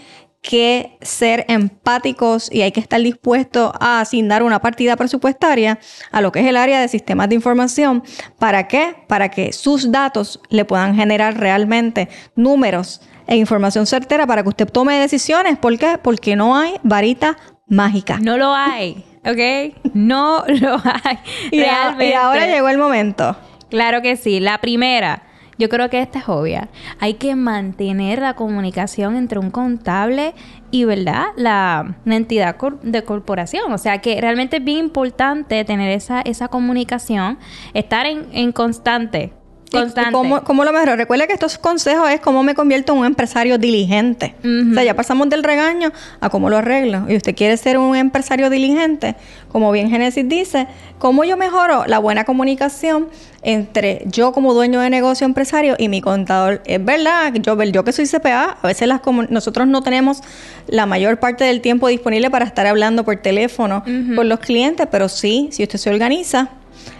que 0.40 0.96
ser 1.02 1.44
empáticos 1.48 2.50
y 2.50 2.62
hay 2.62 2.72
que 2.72 2.80
estar 2.80 2.98
dispuestos 2.98 3.72
a 3.78 4.00
asignar 4.00 4.42
una 4.42 4.62
partida 4.62 4.96
presupuestaria 4.96 5.78
a 6.12 6.22
lo 6.22 6.32
que 6.32 6.40
es 6.40 6.46
el 6.46 6.56
área 6.56 6.80
de 6.80 6.88
sistemas 6.88 7.28
de 7.28 7.34
información. 7.34 8.02
¿Para 8.38 8.68
qué? 8.68 9.04
Para 9.06 9.28
que 9.28 9.52
sus 9.52 9.92
datos 9.92 10.40
le 10.48 10.64
puedan 10.64 10.96
generar 10.96 11.38
realmente 11.38 12.08
números 12.34 13.02
e 13.26 13.36
información 13.36 13.84
certera 13.84 14.26
para 14.26 14.42
que 14.42 14.48
usted 14.48 14.66
tome 14.66 14.98
decisiones. 14.98 15.58
¿Por 15.58 15.78
qué? 15.78 15.98
Porque 16.02 16.36
no 16.36 16.56
hay 16.56 16.76
varita 16.84 17.36
mágica. 17.66 18.18
No 18.18 18.38
lo 18.38 18.54
hay, 18.54 19.04
¿ok? 19.26 19.92
No 19.92 20.42
lo 20.48 20.80
hay. 20.82 21.18
y 21.50 22.14
ahora 22.14 22.46
llegó 22.46 22.70
el 22.70 22.78
momento. 22.78 23.36
Claro 23.72 24.02
que 24.02 24.16
sí. 24.16 24.38
La 24.38 24.58
primera, 24.58 25.22
yo 25.56 25.70
creo 25.70 25.88
que 25.88 26.02
esta 26.02 26.18
es 26.18 26.28
obvia. 26.28 26.68
Hay 27.00 27.14
que 27.14 27.34
mantener 27.34 28.18
la 28.18 28.34
comunicación 28.34 29.16
entre 29.16 29.38
un 29.38 29.50
contable 29.50 30.34
y, 30.70 30.84
¿verdad? 30.84 31.28
La, 31.36 31.96
entidad 32.04 32.58
de 32.82 33.02
corporación. 33.04 33.72
O 33.72 33.78
sea 33.78 34.02
que 34.02 34.20
realmente 34.20 34.58
es 34.58 34.64
bien 34.64 34.76
importante 34.76 35.64
tener 35.64 35.90
esa, 35.90 36.20
esa 36.20 36.48
comunicación, 36.48 37.38
estar 37.72 38.04
en, 38.04 38.26
en 38.32 38.52
constante 38.52 39.32
Constante. 39.72 40.12
¿Cómo, 40.12 40.64
lo 40.64 40.72
mejor? 40.72 40.96
Recuerda 40.96 41.26
que 41.26 41.32
estos 41.32 41.58
consejos 41.58 42.10
es 42.10 42.20
cómo 42.20 42.42
me 42.42 42.54
convierto 42.54 42.92
en 42.92 43.00
un 43.00 43.06
empresario 43.06 43.58
diligente. 43.58 44.34
O 44.44 44.74
sea, 44.74 44.84
ya 44.84 44.94
pasamos 44.94 45.28
del 45.28 45.42
regaño 45.42 45.92
a 46.20 46.28
cómo 46.28 46.50
lo 46.50 46.58
arreglo. 46.58 47.04
Y 47.08 47.16
usted 47.16 47.34
quiere 47.34 47.56
ser 47.56 47.78
un 47.78 47.96
empresario 47.96 48.50
diligente, 48.50 49.16
como 49.50 49.72
bien 49.72 49.90
Génesis 49.90 50.28
dice, 50.28 50.66
¿cómo 50.98 51.24
yo 51.24 51.36
mejoro 51.36 51.84
la 51.86 51.98
buena 51.98 52.24
comunicación 52.24 53.08
entre 53.42 54.02
yo 54.06 54.32
como 54.32 54.54
dueño 54.54 54.80
de 54.80 54.90
negocio 54.90 55.24
empresario 55.24 55.74
y 55.78 55.88
mi 55.88 56.00
contador? 56.00 56.62
Es 56.64 56.84
verdad, 56.84 57.32
yo, 57.34 57.60
yo 57.64 57.84
que 57.84 57.92
soy 57.92 58.06
CPA, 58.06 58.58
a 58.62 58.66
veces 58.66 58.88
las 58.88 59.00
nosotros 59.30 59.66
no 59.66 59.82
tenemos 59.82 60.22
la 60.68 60.86
mayor 60.86 61.18
parte 61.18 61.44
del 61.44 61.60
tiempo 61.60 61.88
disponible 61.88 62.30
para 62.30 62.44
estar 62.44 62.66
hablando 62.66 63.04
por 63.04 63.16
teléfono 63.16 63.82
con 64.14 64.28
los 64.28 64.38
clientes, 64.40 64.86
pero 64.90 65.08
sí, 65.08 65.48
si 65.52 65.62
usted 65.62 65.78
se 65.78 65.90
organiza 65.90 66.50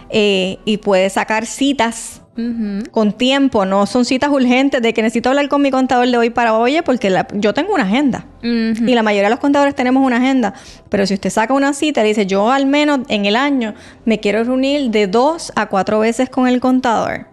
eh, 0.09 0.59
y 0.65 0.77
puede 0.77 1.09
sacar 1.09 1.45
citas 1.45 2.22
con 2.91 3.13
tiempo, 3.13 3.65
no 3.65 3.85
son 3.85 4.05
citas 4.05 4.31
urgentes 4.31 4.81
de 4.81 4.93
que 4.93 5.01
necesito 5.03 5.29
hablar 5.29 5.49
con 5.49 5.61
mi 5.61 5.69
contador 5.69 6.07
de 6.07 6.17
hoy 6.17 6.29
para 6.31 6.55
hoy, 6.55 6.81
porque 6.83 7.15
yo 7.33 7.53
tengo 7.53 7.73
una 7.73 7.83
agenda. 7.83 8.25
Y 8.41 8.95
la 8.95 9.03
mayoría 9.03 9.29
de 9.29 9.35
los 9.35 9.39
contadores 9.39 9.75
tenemos 9.75 10.05
una 10.05 10.17
agenda. 10.17 10.53
Pero 10.89 11.05
si 11.05 11.13
usted 11.13 11.29
saca 11.29 11.53
una 11.53 11.73
cita 11.73 12.03
y 12.03 12.07
dice, 12.07 12.25
yo 12.25 12.51
al 12.51 12.65
menos 12.65 13.01
en 13.07 13.25
el 13.25 13.35
año 13.35 13.75
me 14.05 14.19
quiero 14.19 14.43
reunir 14.43 14.89
de 14.89 15.07
dos 15.07 15.51
a 15.55 15.67
cuatro 15.67 15.99
veces 15.99 16.29
con 16.29 16.47
el 16.47 16.59
contador. 16.59 17.32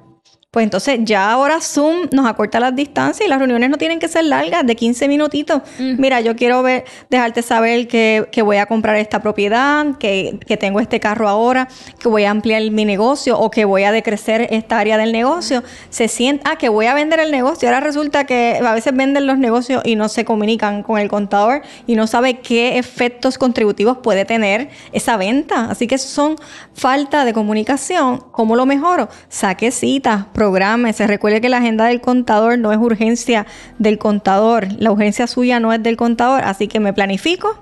Pues 0.53 0.65
entonces 0.65 0.99
ya 1.05 1.31
ahora 1.31 1.61
Zoom 1.61 2.09
nos 2.11 2.27
acorta 2.27 2.59
las 2.59 2.75
distancias 2.75 3.25
y 3.25 3.31
las 3.31 3.39
reuniones 3.39 3.71
no 3.71 3.77
tienen 3.77 4.01
que 4.01 4.09
ser 4.09 4.25
largas, 4.25 4.67
de 4.67 4.75
15 4.75 5.07
minutitos. 5.07 5.63
Mira, 5.79 6.21
yo 6.23 6.35
quiero 6.35 6.61
ver, 6.65 6.85
dejarte 7.09 7.41
saber 7.43 7.87
que, 7.87 8.27
voy 8.43 8.57
a 8.57 8.67
comprar 8.67 8.97
esta 8.97 9.23
propiedad, 9.23 9.97
que, 9.99 10.41
tengo 10.59 10.81
este 10.81 10.99
carro 10.99 11.29
ahora, 11.29 11.69
que 12.01 12.09
voy 12.09 12.25
a 12.25 12.33
ampliar 12.33 12.69
mi 12.73 12.85
negocio 12.85 13.39
o 13.39 13.49
que 13.53 13.65
voy 13.65 13.85
a 13.85 13.93
decrecer 13.93 14.49
esta 14.51 14.81
área 14.81 14.99
del 14.99 15.13
negocio. 15.13 15.63
Se 15.89 16.09
sienta, 16.09 16.51
ah, 16.51 16.57
que 16.57 16.69
voy 16.69 16.87
a 16.87 16.95
vender 16.95 17.21
el 17.21 17.31
negocio. 17.31 17.69
Ahora 17.69 17.79
resulta 17.79 18.25
que 18.25 18.61
a 18.61 18.75
veces 18.75 18.93
venden 18.93 19.29
los 19.29 19.39
negocios 19.39 19.83
y 19.85 19.95
no 19.95 20.09
se 20.09 20.25
comunican 20.25 20.83
con 20.83 20.99
el 20.99 21.09
contador 21.09 21.63
y 21.87 21.95
no 21.95 22.09
sabe 22.09 22.41
qué 22.41 22.77
efectos 22.77 23.39
contributivos 23.39 23.99
puede 23.99 24.25
tener 24.25 24.71
esa 24.91 25.17
venta. 25.17 25.67
Así 25.71 25.87
que 25.87 25.97
son 25.97 26.35
falta 26.75 27.25
de 27.25 27.33
comunicación. 27.33 28.19
¿Cómo 28.33 28.57
lo 28.57 28.67
mejoro? 28.67 29.09
Saque 29.29 29.71
citas 29.71 30.25
programe. 30.41 30.95
Se 30.95 31.07
recuerde 31.07 31.43
que 31.43 31.51
la 31.51 31.59
agenda 31.59 31.85
del 31.85 32.01
contador 32.01 32.59
no 32.59 32.73
es 32.73 32.79
urgencia 32.79 33.47
del 33.79 33.99
contador. 33.99 34.69
La 34.79 34.91
urgencia 34.91 35.27
suya 35.27 35.61
no 35.61 35.71
es 35.71 35.83
del 35.83 35.99
contador. 35.99 36.45
Así 36.45 36.67
que 36.67 36.81
me 36.81 36.95
planifico, 36.95 37.59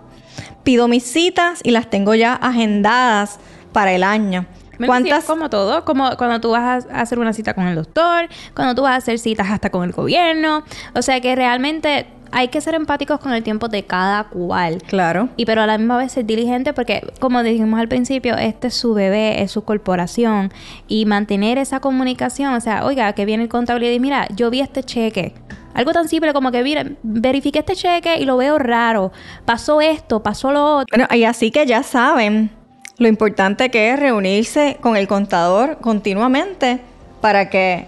pido 0.63 0.87
mis 0.87 1.03
citas 1.03 1.59
y 1.65 1.73
las 1.73 1.91
tengo 1.91 2.15
ya 2.15 2.35
agendadas 2.35 3.41
para 3.73 3.91
el 3.91 4.05
año. 4.05 4.47
¿Cuántas? 4.87 5.25
como 5.25 5.51
todo, 5.51 5.85
como 5.85 6.17
cuando 6.17 6.41
tú 6.41 6.51
vas 6.51 6.87
a 6.87 7.01
hacer 7.01 7.19
una 7.19 7.33
cita 7.33 7.53
con 7.53 7.67
el 7.67 7.75
doctor, 7.75 8.29
cuando 8.55 8.77
tú 8.77 8.83
vas 8.83 8.93
a 8.93 8.97
hacer 8.99 9.19
citas 9.19 9.51
hasta 9.51 9.71
con 9.71 9.83
el 9.83 9.91
gobierno. 9.91 10.63
O 10.95 11.03
sea 11.03 11.21
que 11.21 11.35
realmente 11.35 12.07
hay 12.31 12.49
que 12.49 12.61
ser 12.61 12.75
empáticos 12.75 13.21
con 13.21 13.33
el 13.33 13.43
tiempo 13.43 13.69
de 13.69 13.85
cada 13.85 14.25
cual. 14.25 14.83
Claro. 14.87 15.29
Y 15.37 15.47
pero 15.47 15.63
a 15.63 15.67
la 15.67 15.79
misma 15.79 15.97
vez 15.97 16.13
ser 16.13 16.27
diligente 16.27 16.73
porque, 16.73 17.07
como 17.21 17.43
dijimos 17.43 17.81
al 17.81 17.89
principio, 17.89 18.37
este 18.37 18.69
es 18.69 18.75
su 18.75 18.95
bebé, 18.95 19.43
es 19.43 19.51
su 19.51 19.63
corporación. 19.65 20.53
Y 20.87 21.07
mantener 21.07 21.59
esa 21.59 21.81
comunicación, 21.81 22.55
o 22.55 22.61
sea, 22.61 22.85
oiga, 22.85 23.13
que 23.13 23.25
viene 23.25 23.45
el 23.45 23.49
contable 23.49 23.87
y 23.87 23.91
dice, 23.91 24.01
mira, 24.01 24.27
yo 24.35 24.51
vi 24.51 24.61
este 24.61 24.83
cheque. 24.83 25.35
Algo 25.75 25.93
tan 25.93 26.09
simple 26.09 26.33
como 26.33 26.51
que, 26.51 26.63
mira, 26.63 26.85
verifique 27.03 27.61
este 27.61 27.77
cheque 27.77 28.19
y 28.19 28.25
lo 28.25 28.37
veo 28.37 28.59
raro. 28.59 29.13
Pasó 29.45 29.81
esto, 29.81 30.23
pasó 30.23 30.51
lo 30.51 30.79
otro. 30.79 30.87
Bueno, 30.91 31.07
y 31.15 31.25
así 31.25 31.51
que 31.51 31.67
ya 31.67 31.83
saben 31.83 32.51
lo 32.99 33.07
importante 33.07 33.71
que 33.71 33.91
es 33.91 33.99
reunirse 33.99 34.77
con 34.81 34.97
el 34.97 35.07
contador 35.07 35.79
continuamente 35.81 36.81
para 37.21 37.49
que 37.49 37.87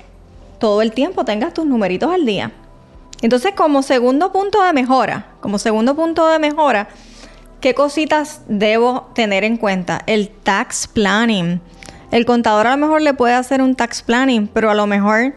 todo 0.61 0.83
el 0.83 0.93
tiempo 0.93 1.25
tengas 1.25 1.53
tus 1.53 1.67
numeritos 1.67 2.13
al 2.13 2.25
día. 2.25 2.53
Entonces, 3.23 3.53
como 3.55 3.83
segundo 3.83 4.33
punto 4.33 4.62
de 4.62 4.73
mejora, 4.73 5.27
como 5.41 5.59
segundo 5.59 5.95
punto 5.95 6.29
de 6.29 6.39
mejora, 6.39 6.89
¿qué 7.61 7.75
cositas 7.75 8.43
debo 8.49 9.11
tener 9.15 9.45
en 9.45 9.57
cuenta? 9.57 10.03
El 10.07 10.31
tax 10.31 10.89
planning. 10.89 11.61
El 12.11 12.25
contador 12.25 12.67
a 12.67 12.71
lo 12.73 12.76
mejor 12.78 13.02
le 13.02 13.15
puede 13.15 13.35
hacer 13.35 13.63
un 13.63 13.76
tax 13.76 14.02
planning, 14.02 14.49
pero 14.49 14.71
a 14.71 14.75
lo 14.75 14.87
mejor 14.87 15.35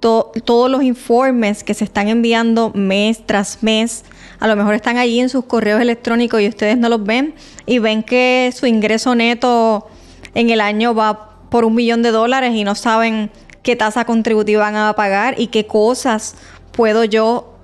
todos 0.00 0.70
los 0.70 0.82
informes 0.82 1.62
que 1.62 1.74
se 1.74 1.84
están 1.84 2.08
enviando 2.08 2.72
mes 2.74 3.24
tras 3.26 3.62
mes, 3.62 4.04
a 4.38 4.48
lo 4.48 4.56
mejor 4.56 4.74
están 4.74 4.96
allí 4.96 5.20
en 5.20 5.28
sus 5.28 5.44
correos 5.44 5.80
electrónicos 5.80 6.40
y 6.40 6.48
ustedes 6.48 6.78
no 6.78 6.88
los 6.88 7.04
ven 7.04 7.34
y 7.66 7.80
ven 7.80 8.02
que 8.02 8.50
su 8.56 8.66
ingreso 8.66 9.14
neto 9.14 9.86
en 10.34 10.48
el 10.48 10.62
año 10.62 10.94
va 10.94 11.36
por 11.50 11.66
un 11.66 11.74
millón 11.74 12.02
de 12.02 12.12
dólares 12.12 12.54
y 12.54 12.64
no 12.64 12.74
saben 12.74 13.30
qué 13.62 13.76
tasa 13.76 14.06
contributiva 14.06 14.62
van 14.62 14.76
a 14.76 14.94
pagar 14.94 15.38
y 15.38 15.48
qué 15.48 15.66
cosas 15.66 16.34
puedo 16.80 17.04
yo 17.04 17.58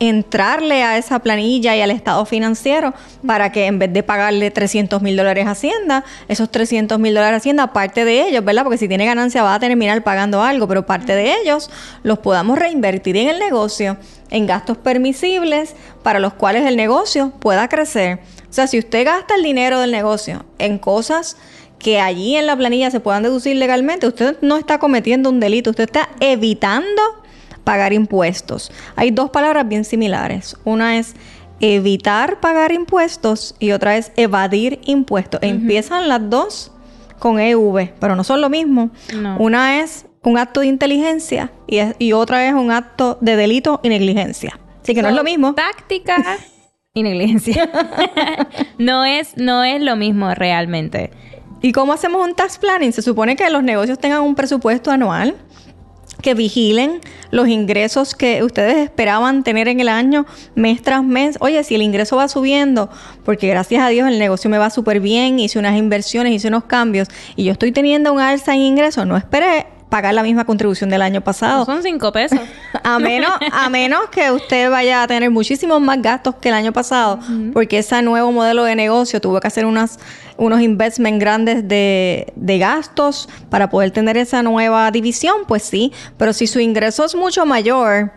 entrarle 0.00 0.82
a 0.82 0.98
esa 0.98 1.20
planilla 1.20 1.76
y 1.76 1.82
al 1.82 1.92
estado 1.92 2.26
financiero 2.26 2.94
para 3.24 3.52
que 3.52 3.66
en 3.66 3.78
vez 3.78 3.92
de 3.92 4.02
pagarle 4.02 4.50
300 4.50 5.00
mil 5.02 5.16
dólares 5.16 5.46
a 5.46 5.52
Hacienda, 5.52 6.04
esos 6.26 6.50
300 6.50 6.98
mil 6.98 7.14
dólares 7.14 7.34
a 7.34 7.36
Hacienda, 7.36 7.72
parte 7.72 8.04
de 8.04 8.26
ellos, 8.26 8.44
¿verdad? 8.44 8.64
Porque 8.64 8.78
si 8.78 8.88
tiene 8.88 9.06
ganancia 9.06 9.44
va 9.44 9.54
a 9.54 9.60
terminar 9.60 10.02
pagando 10.02 10.42
algo, 10.42 10.66
pero 10.66 10.84
parte 10.84 11.14
de 11.14 11.36
ellos 11.40 11.70
los 12.02 12.18
podamos 12.18 12.58
reinvertir 12.58 13.16
en 13.16 13.28
el 13.28 13.38
negocio, 13.38 13.98
en 14.30 14.48
gastos 14.48 14.78
permisibles 14.78 15.76
para 16.02 16.18
los 16.18 16.34
cuales 16.34 16.66
el 16.66 16.76
negocio 16.76 17.34
pueda 17.38 17.68
crecer. 17.68 18.18
O 18.50 18.52
sea, 18.52 18.66
si 18.66 18.80
usted 18.80 19.04
gasta 19.04 19.36
el 19.36 19.44
dinero 19.44 19.78
del 19.78 19.92
negocio 19.92 20.44
en 20.58 20.78
cosas 20.78 21.36
que 21.78 22.00
allí 22.00 22.34
en 22.34 22.46
la 22.46 22.56
planilla 22.56 22.90
se 22.90 22.98
puedan 22.98 23.22
deducir 23.22 23.54
legalmente, 23.58 24.08
usted 24.08 24.38
no 24.40 24.56
está 24.56 24.80
cometiendo 24.80 25.30
un 25.30 25.38
delito, 25.38 25.70
usted 25.70 25.84
está 25.84 26.08
evitando 26.18 27.22
pagar 27.66 27.92
impuestos. 27.92 28.70
Hay 28.94 29.10
dos 29.10 29.30
palabras 29.30 29.66
bien 29.66 29.84
similares. 29.84 30.56
Una 30.64 30.98
es 30.98 31.16
evitar 31.58 32.38
pagar 32.38 32.70
impuestos 32.70 33.56
y 33.58 33.72
otra 33.72 33.96
es 33.96 34.12
evadir 34.16 34.78
impuestos. 34.84 35.40
Empiezan 35.42 36.08
las 36.08 36.30
dos 36.30 36.70
con 37.18 37.40
EV, 37.40 37.92
pero 37.98 38.14
no 38.14 38.22
son 38.22 38.40
lo 38.40 38.48
mismo. 38.48 38.90
Una 39.40 39.80
es 39.80 40.06
un 40.22 40.38
acto 40.38 40.60
de 40.60 40.68
inteligencia 40.68 41.50
y, 41.66 42.12
otra 42.12 42.46
es 42.46 42.54
un 42.54 42.70
acto 42.70 43.18
de 43.20 43.34
delito 43.34 43.80
y 43.82 43.88
negligencia. 43.88 44.60
Así 44.80 44.94
que 44.94 45.02
no 45.02 45.08
es 45.08 45.14
lo 45.16 45.24
mismo. 45.24 45.54
Táctica 45.54 46.38
y 46.94 47.02
negligencia. 47.02 47.68
no, 48.78 49.04
es, 49.04 49.36
no 49.36 49.64
es 49.64 49.82
lo 49.82 49.96
mismo 49.96 50.32
realmente. 50.36 51.10
¿Y 51.62 51.72
cómo 51.72 51.94
hacemos 51.94 52.24
un 52.24 52.36
tax 52.36 52.58
planning? 52.58 52.92
Se 52.92 53.02
supone 53.02 53.34
que 53.34 53.50
los 53.50 53.64
negocios 53.64 53.98
tengan 53.98 54.20
un 54.20 54.36
presupuesto 54.36 54.92
anual 54.92 55.34
que 56.22 56.34
vigilen 56.34 57.00
los 57.30 57.48
ingresos 57.48 58.14
que 58.14 58.42
ustedes 58.42 58.76
esperaban 58.76 59.44
tener 59.44 59.68
en 59.68 59.80
el 59.80 59.88
año 59.88 60.26
mes 60.54 60.82
tras 60.82 61.04
mes. 61.04 61.36
Oye, 61.40 61.62
si 61.64 61.74
el 61.74 61.82
ingreso 61.82 62.16
va 62.16 62.28
subiendo, 62.28 62.90
porque 63.24 63.48
gracias 63.48 63.82
a 63.82 63.88
Dios 63.88 64.08
el 64.08 64.18
negocio 64.18 64.50
me 64.50 64.58
va 64.58 64.70
súper 64.70 65.00
bien, 65.00 65.38
hice 65.38 65.58
unas 65.58 65.76
inversiones, 65.76 66.32
hice 66.32 66.48
unos 66.48 66.64
cambios 66.64 67.08
y 67.36 67.44
yo 67.44 67.52
estoy 67.52 67.72
teniendo 67.72 68.12
un 68.12 68.20
alza 68.20 68.54
en 68.54 68.62
ingresos, 68.62 69.06
no 69.06 69.16
esperé 69.16 69.66
pagar 69.88 70.14
la 70.14 70.22
misma 70.22 70.44
contribución 70.44 70.90
del 70.90 71.02
año 71.02 71.20
pasado. 71.22 71.64
son 71.64 71.82
cinco 71.82 72.12
pesos. 72.12 72.40
a 72.82 72.98
menos, 72.98 73.30
a 73.52 73.68
menos 73.68 74.08
que 74.10 74.30
usted 74.30 74.70
vaya 74.70 75.02
a 75.02 75.06
tener 75.06 75.30
muchísimos 75.30 75.80
más 75.80 76.00
gastos 76.02 76.34
que 76.36 76.48
el 76.48 76.54
año 76.54 76.72
pasado, 76.72 77.18
porque 77.52 77.78
ese 77.78 78.00
nuevo 78.02 78.32
modelo 78.32 78.64
de 78.64 78.74
negocio 78.74 79.20
tuvo 79.20 79.40
que 79.40 79.48
hacer 79.48 79.64
unas, 79.64 79.98
unos 80.36 80.60
investments 80.60 81.20
grandes 81.20 81.68
de, 81.68 82.32
de 82.36 82.58
gastos 82.58 83.28
para 83.50 83.70
poder 83.70 83.90
tener 83.90 84.16
esa 84.16 84.42
nueva 84.42 84.90
división, 84.90 85.42
pues 85.46 85.62
sí. 85.62 85.92
Pero 86.16 86.32
si 86.32 86.46
su 86.46 86.60
ingreso 86.60 87.04
es 87.04 87.14
mucho 87.14 87.46
mayor, 87.46 88.12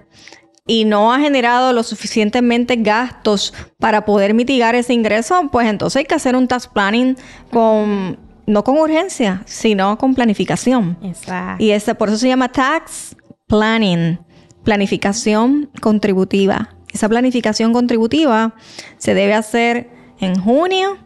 y 0.69 0.85
no 0.85 1.11
ha 1.11 1.19
generado 1.19 1.73
lo 1.73 1.81
suficientemente 1.81 2.75
gastos 2.75 3.55
para 3.79 4.05
poder 4.05 4.35
mitigar 4.35 4.75
ese 4.75 4.93
ingreso, 4.93 5.49
pues 5.51 5.67
entonces 5.67 6.01
hay 6.01 6.05
que 6.05 6.13
hacer 6.13 6.35
un 6.35 6.47
tax 6.47 6.67
planning 6.67 7.17
con 7.49 8.28
no 8.49 8.63
con 8.63 8.77
urgencia, 8.77 9.43
sino 9.45 9.97
con 9.99 10.15
planificación. 10.15 10.97
Exacto. 11.03 11.63
Y 11.63 11.69
ese, 11.69 11.93
por 11.93 12.09
eso 12.09 12.17
se 12.17 12.27
llama 12.27 12.51
tax 12.51 13.15
planning, 13.47 14.19
planificación 14.63 15.69
contributiva. 15.81 16.75
Esa 16.91 17.07
planificación 17.07 17.73
contributiva 17.73 18.55
se 18.97 19.13
debe 19.13 19.35
hacer 19.35 19.91
en 20.19 20.35
junio 20.41 20.97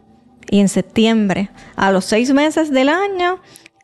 y 0.50 0.60
en 0.60 0.68
septiembre, 0.68 1.50
a 1.76 1.92
los 1.92 2.06
seis 2.06 2.32
meses 2.32 2.70
del 2.70 2.88
año 2.88 3.40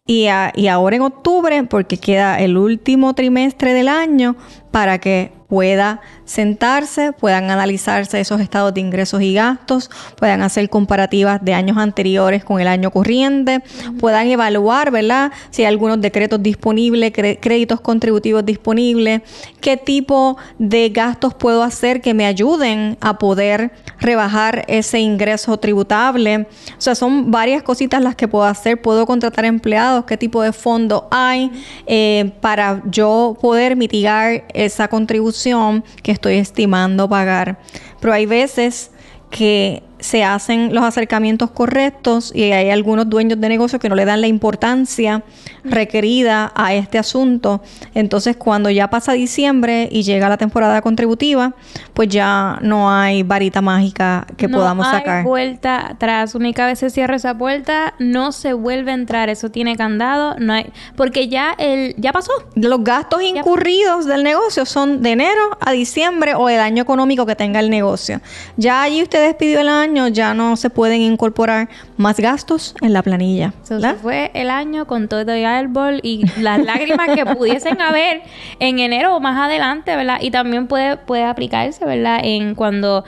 y, 0.06 0.28
y 0.54 0.66
ahora 0.68 0.96
en 0.96 1.02
octubre, 1.02 1.62
porque 1.64 1.98
queda 1.98 2.40
el 2.40 2.56
último 2.56 3.14
trimestre 3.14 3.74
del 3.74 3.88
año 3.88 4.36
para 4.70 4.98
que 4.98 5.32
pueda 5.48 6.00
sentarse, 6.30 7.10
puedan 7.12 7.50
analizarse 7.50 8.20
esos 8.20 8.40
estados 8.40 8.72
de 8.72 8.80
ingresos 8.80 9.20
y 9.20 9.34
gastos, 9.34 9.90
puedan 10.16 10.42
hacer 10.42 10.70
comparativas 10.70 11.44
de 11.44 11.54
años 11.54 11.76
anteriores 11.76 12.44
con 12.44 12.60
el 12.60 12.68
año 12.68 12.92
corriente, 12.92 13.64
puedan 13.98 14.28
evaluar, 14.28 14.92
¿verdad? 14.92 15.32
Si 15.50 15.62
hay 15.62 15.66
algunos 15.66 16.00
decretos 16.00 16.40
disponibles, 16.40 17.12
créditos 17.12 17.80
contributivos 17.80 18.46
disponibles, 18.46 19.22
qué 19.60 19.76
tipo 19.76 20.36
de 20.56 20.90
gastos 20.90 21.34
puedo 21.34 21.64
hacer 21.64 22.00
que 22.00 22.14
me 22.14 22.26
ayuden 22.26 22.96
a 23.00 23.18
poder 23.18 23.72
rebajar 23.98 24.64
ese 24.68 25.00
ingreso 25.00 25.56
tributable. 25.56 26.46
O 26.78 26.80
sea, 26.80 26.94
son 26.94 27.32
varias 27.32 27.64
cositas 27.64 28.00
las 28.02 28.14
que 28.14 28.28
puedo 28.28 28.44
hacer. 28.44 28.80
Puedo 28.80 29.04
contratar 29.04 29.44
empleados, 29.46 30.04
qué 30.04 30.16
tipo 30.16 30.42
de 30.42 30.52
fondo 30.52 31.08
hay 31.10 31.50
eh, 31.86 32.30
para 32.40 32.82
yo 32.88 33.36
poder 33.40 33.74
mitigar 33.74 34.44
esa 34.54 34.86
contribución 34.86 35.82
que 36.04 36.19
estoy 36.20 36.36
estimando 36.36 37.08
pagar. 37.08 37.58
Pero 37.98 38.12
hay 38.12 38.26
veces 38.26 38.90
que 39.30 39.82
se 40.00 40.24
hacen 40.24 40.74
los 40.74 40.84
acercamientos 40.84 41.50
correctos 41.50 42.32
y 42.34 42.44
hay 42.52 42.70
algunos 42.70 43.08
dueños 43.08 43.40
de 43.40 43.48
negocios 43.48 43.80
que 43.80 43.88
no 43.88 43.94
le 43.94 44.04
dan 44.04 44.20
la 44.20 44.26
importancia 44.26 45.22
requerida 45.64 46.52
a 46.54 46.74
este 46.74 46.98
asunto. 46.98 47.62
Entonces, 47.94 48.36
cuando 48.36 48.70
ya 48.70 48.88
pasa 48.88 49.12
diciembre 49.12 49.88
y 49.90 50.02
llega 50.02 50.28
la 50.28 50.36
temporada 50.36 50.80
contributiva, 50.82 51.54
pues 51.94 52.08
ya 52.08 52.58
no 52.62 52.90
hay 52.90 53.22
varita 53.22 53.60
mágica 53.60 54.26
que 54.36 54.48
podamos 54.48 54.86
sacar. 54.86 55.06
No 55.06 55.12
hay 55.12 55.24
vuelta 55.24 55.90
atrás. 55.90 56.34
Única 56.34 56.66
vez 56.66 56.78
se 56.78 56.90
cierra 56.90 57.16
esa 57.16 57.36
puerta, 57.36 57.94
no 57.98 58.32
se 58.32 58.52
vuelve 58.52 58.92
a 58.92 58.94
entrar. 58.94 59.28
Eso 59.28 59.50
tiene 59.50 59.76
candado, 59.76 60.36
no 60.38 60.52
hay, 60.52 60.72
porque 60.96 61.28
ya 61.28 61.54
el 61.58 61.94
ya 61.98 62.12
pasó. 62.12 62.32
Los 62.54 62.82
gastos 62.84 63.22
incurridos 63.22 64.06
del 64.06 64.22
negocio 64.22 64.64
son 64.64 65.02
de 65.02 65.12
enero 65.12 65.58
a 65.60 65.72
diciembre 65.72 66.34
o 66.34 66.48
el 66.48 66.60
año 66.60 66.82
económico 66.82 67.26
que 67.26 67.36
tenga 67.36 67.60
el 67.60 67.70
negocio. 67.70 68.20
Ya 68.56 68.82
allí 68.82 69.02
usted 69.02 69.26
despidió 69.26 69.60
el 69.60 69.68
año, 69.68 69.89
ya 70.08 70.34
no 70.34 70.56
se 70.56 70.70
pueden 70.70 71.00
incorporar 71.00 71.68
más 71.96 72.18
gastos 72.18 72.74
en 72.80 72.92
la 72.92 73.02
planilla. 73.02 73.52
fue 74.00 74.30
el 74.34 74.50
año 74.50 74.86
con 74.86 75.08
todo 75.08 75.36
y 75.36 75.44
árbol 75.44 76.00
y 76.02 76.24
las 76.40 76.58
lágrimas 76.64 77.10
que 77.14 77.26
pudiesen 77.26 77.80
haber 77.80 78.22
en 78.58 78.78
enero 78.78 79.16
o 79.16 79.20
más 79.20 79.38
adelante, 79.38 79.96
¿verdad? 79.96 80.18
Y 80.20 80.30
también 80.30 80.66
puede, 80.66 80.96
puede 80.96 81.24
aplicarse, 81.24 81.84
¿verdad? 81.84 82.20
En 82.22 82.54
cuando 82.54 83.04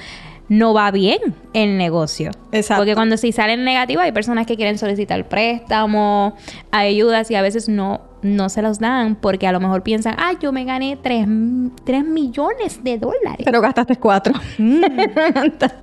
no 0.49 0.75
va 0.75 0.91
bien 0.91 1.19
el 1.55 1.79
negocio. 1.79 2.31
Exacto. 2.53 2.83
Porque 2.83 2.95
cuando 2.95 3.17
si 3.17 3.33
sale 3.33 3.55
en 3.55 3.65
negativo 3.65 4.03
hay 4.03 4.13
personas 4.13 4.47
que 4.47 4.57
quieren 4.57 4.77
solicitar 4.77 5.27
préstamos, 5.27 6.35
ayudas 6.71 7.31
y 7.31 7.37
a 7.37 7.43
veces 7.43 7.69
no 7.69 8.12
no 8.23 8.49
se 8.49 8.63
los 8.63 8.79
dan 8.79 9.17
porque 9.17 9.47
a 9.47 9.53
lo 9.53 9.61
mejor 9.61 9.83
piensan, 9.83 10.15
ah, 10.19 10.33
yo 10.41 10.53
me 10.53 10.65
gané 10.65 10.97
3, 10.97 11.27
millones 11.27 12.83
de 12.83 12.99
dólares. 12.99 13.43
Pero 13.45 13.61
gastaste 13.61 13.97
4. 13.97 14.35
Mm. 14.59 14.83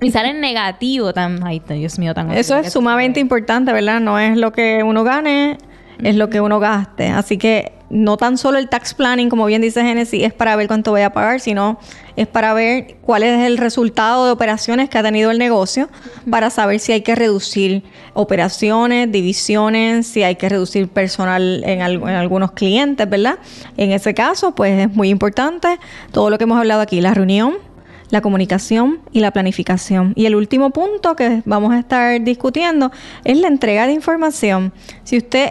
y 0.00 0.10
salen 0.10 0.40
negativo 0.40 1.12
tan, 1.12 1.44
ay, 1.46 1.62
Dios 1.68 1.98
mío, 1.98 2.14
tan 2.14 2.30
Eso 2.32 2.56
es 2.56 2.72
sumamente 2.72 3.20
importante, 3.20 3.72
¿verdad? 3.72 4.00
No 4.00 4.18
es 4.18 4.36
lo 4.36 4.52
que 4.52 4.82
uno 4.82 5.04
gane, 5.04 5.58
es 6.02 6.16
lo 6.16 6.30
que 6.30 6.40
uno 6.40 6.60
gaste. 6.60 7.08
Así 7.08 7.38
que 7.38 7.72
no 7.90 8.16
tan 8.16 8.38
solo 8.38 8.58
el 8.58 8.68
tax 8.68 8.94
planning, 8.94 9.28
como 9.28 9.46
bien 9.46 9.62
dice 9.62 9.82
Genesis, 9.82 10.22
es 10.22 10.32
para 10.32 10.54
ver 10.54 10.68
cuánto 10.68 10.92
voy 10.92 11.00
a 11.02 11.12
pagar, 11.12 11.40
sino 11.40 11.78
es 12.16 12.28
para 12.28 12.54
ver 12.54 12.96
cuál 13.00 13.24
es 13.24 13.46
el 13.46 13.58
resultado 13.58 14.26
de 14.26 14.32
operaciones 14.32 14.88
que 14.88 14.98
ha 14.98 15.02
tenido 15.02 15.30
el 15.32 15.38
negocio, 15.38 15.88
para 16.30 16.50
saber 16.50 16.78
si 16.78 16.92
hay 16.92 17.00
que 17.00 17.16
reducir 17.16 17.82
operaciones, 18.14 19.10
divisiones, 19.10 20.06
si 20.06 20.22
hay 20.22 20.36
que 20.36 20.48
reducir 20.48 20.88
personal 20.88 21.62
en, 21.64 21.80
en 21.80 22.08
algunos 22.08 22.52
clientes, 22.52 23.08
¿verdad? 23.10 23.38
En 23.76 23.90
ese 23.90 24.14
caso, 24.14 24.54
pues 24.54 24.86
es 24.86 24.94
muy 24.94 25.08
importante 25.08 25.78
todo 26.12 26.30
lo 26.30 26.38
que 26.38 26.44
hemos 26.44 26.58
hablado 26.58 26.80
aquí, 26.80 27.00
la 27.00 27.12
reunión 27.12 27.69
la 28.10 28.20
comunicación 28.20 29.00
y 29.12 29.20
la 29.20 29.30
planificación. 29.30 30.12
Y 30.16 30.26
el 30.26 30.34
último 30.34 30.70
punto 30.70 31.16
que 31.16 31.42
vamos 31.44 31.72
a 31.72 31.78
estar 31.78 32.22
discutiendo 32.22 32.90
es 33.24 33.38
la 33.38 33.48
entrega 33.48 33.86
de 33.86 33.92
información. 33.92 34.72
Si 35.04 35.16
usted, 35.16 35.50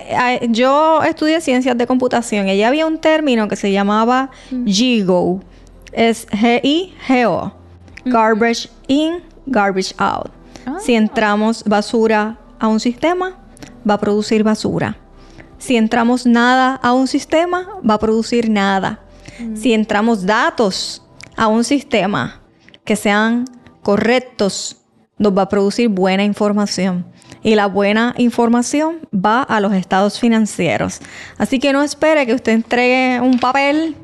yo 0.50 1.02
estudié 1.04 1.41
ciencias 1.41 1.78
de 1.78 1.88
computación 1.88 2.48
y 2.48 2.52
allí 2.52 2.63
había 2.63 2.86
un 2.86 3.00
término 3.00 3.48
que 3.48 3.56
se 3.56 3.72
llamaba 3.72 4.30
GIGO, 4.65 5.41
es 5.91 6.28
G-I-G-O, 6.28 7.54
Garbage 8.06 8.69
In, 8.88 9.24
Garbage 9.45 9.93
Out. 9.98 10.32
Ah. 10.65 10.78
Si 10.80 10.93
entramos 10.93 11.63
basura 11.63 12.38
a 12.60 12.67
un 12.67 12.80
sistema, 12.80 13.38
va 13.89 13.95
a 13.95 14.00
producir 14.00 14.43
basura. 14.43 14.98
Si 15.58 15.76
entramos 15.76 16.26
nada 16.26 16.76
a 16.76 16.93
un 16.93 17.08
sistema, 17.08 17.67
va 17.88 17.95
a 17.95 18.00
producir 18.00 18.50
nada. 18.50 19.00
Si 19.56 19.74
entramos 19.74 20.26
datos 20.26 21.02
a 21.36 21.48
un 21.48 21.63
sistema, 21.63 22.41
que 22.89 22.95
sean 22.95 23.45
correctos, 23.84 24.78
nos 25.19 25.38
va 25.38 25.43
a 25.43 25.49
producir 25.49 25.89
buena 25.89 26.23
información. 26.23 27.06
Y 27.43 27.54
la 27.54 27.67
buena 27.67 28.15
información 28.17 29.08
va 29.13 29.43
a 29.43 29.60
los 29.60 29.73
estados 29.73 30.19
financieros. 30.19 30.99
Así 31.38 31.60
que 31.60 31.71
no 31.71 31.84
espere 31.84 32.25
que 32.25 32.34
usted 32.34 32.54
entregue 32.54 33.21
un 33.21 33.38
papel 33.38 33.95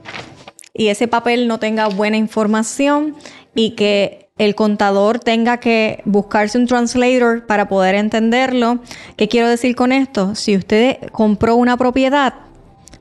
y 0.71 0.89
ese 0.89 1.07
papel 1.07 1.47
no 1.47 1.57
tenga 1.57 1.87
buena 1.87 2.17
información 2.17 3.15
y 3.55 3.71
que 3.71 4.29
el 4.37 4.53
contador 4.53 5.17
tenga 5.17 5.57
que 5.57 6.03
buscarse 6.05 6.59
un 6.59 6.67
translator 6.67 7.47
para 7.47 7.67
poder 7.67 7.95
entenderlo. 7.95 8.81
¿Qué 9.17 9.27
quiero 9.27 9.49
decir 9.49 9.75
con 9.75 9.93
esto? 9.93 10.35
Si 10.35 10.55
usted 10.55 10.99
compró 11.11 11.55
una 11.55 11.75
propiedad, 11.75 12.35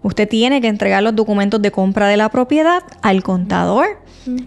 usted 0.05 0.29
tiene 0.29 0.61
que 0.61 0.69
entregar 0.69 1.03
los 1.03 1.17
documentos 1.17 1.61
de 1.61 1.73
compra 1.73 2.07
de 2.07 2.17
la 2.17 2.29
propiedad 2.29 2.83
al 3.03 3.23
contador 3.23 3.87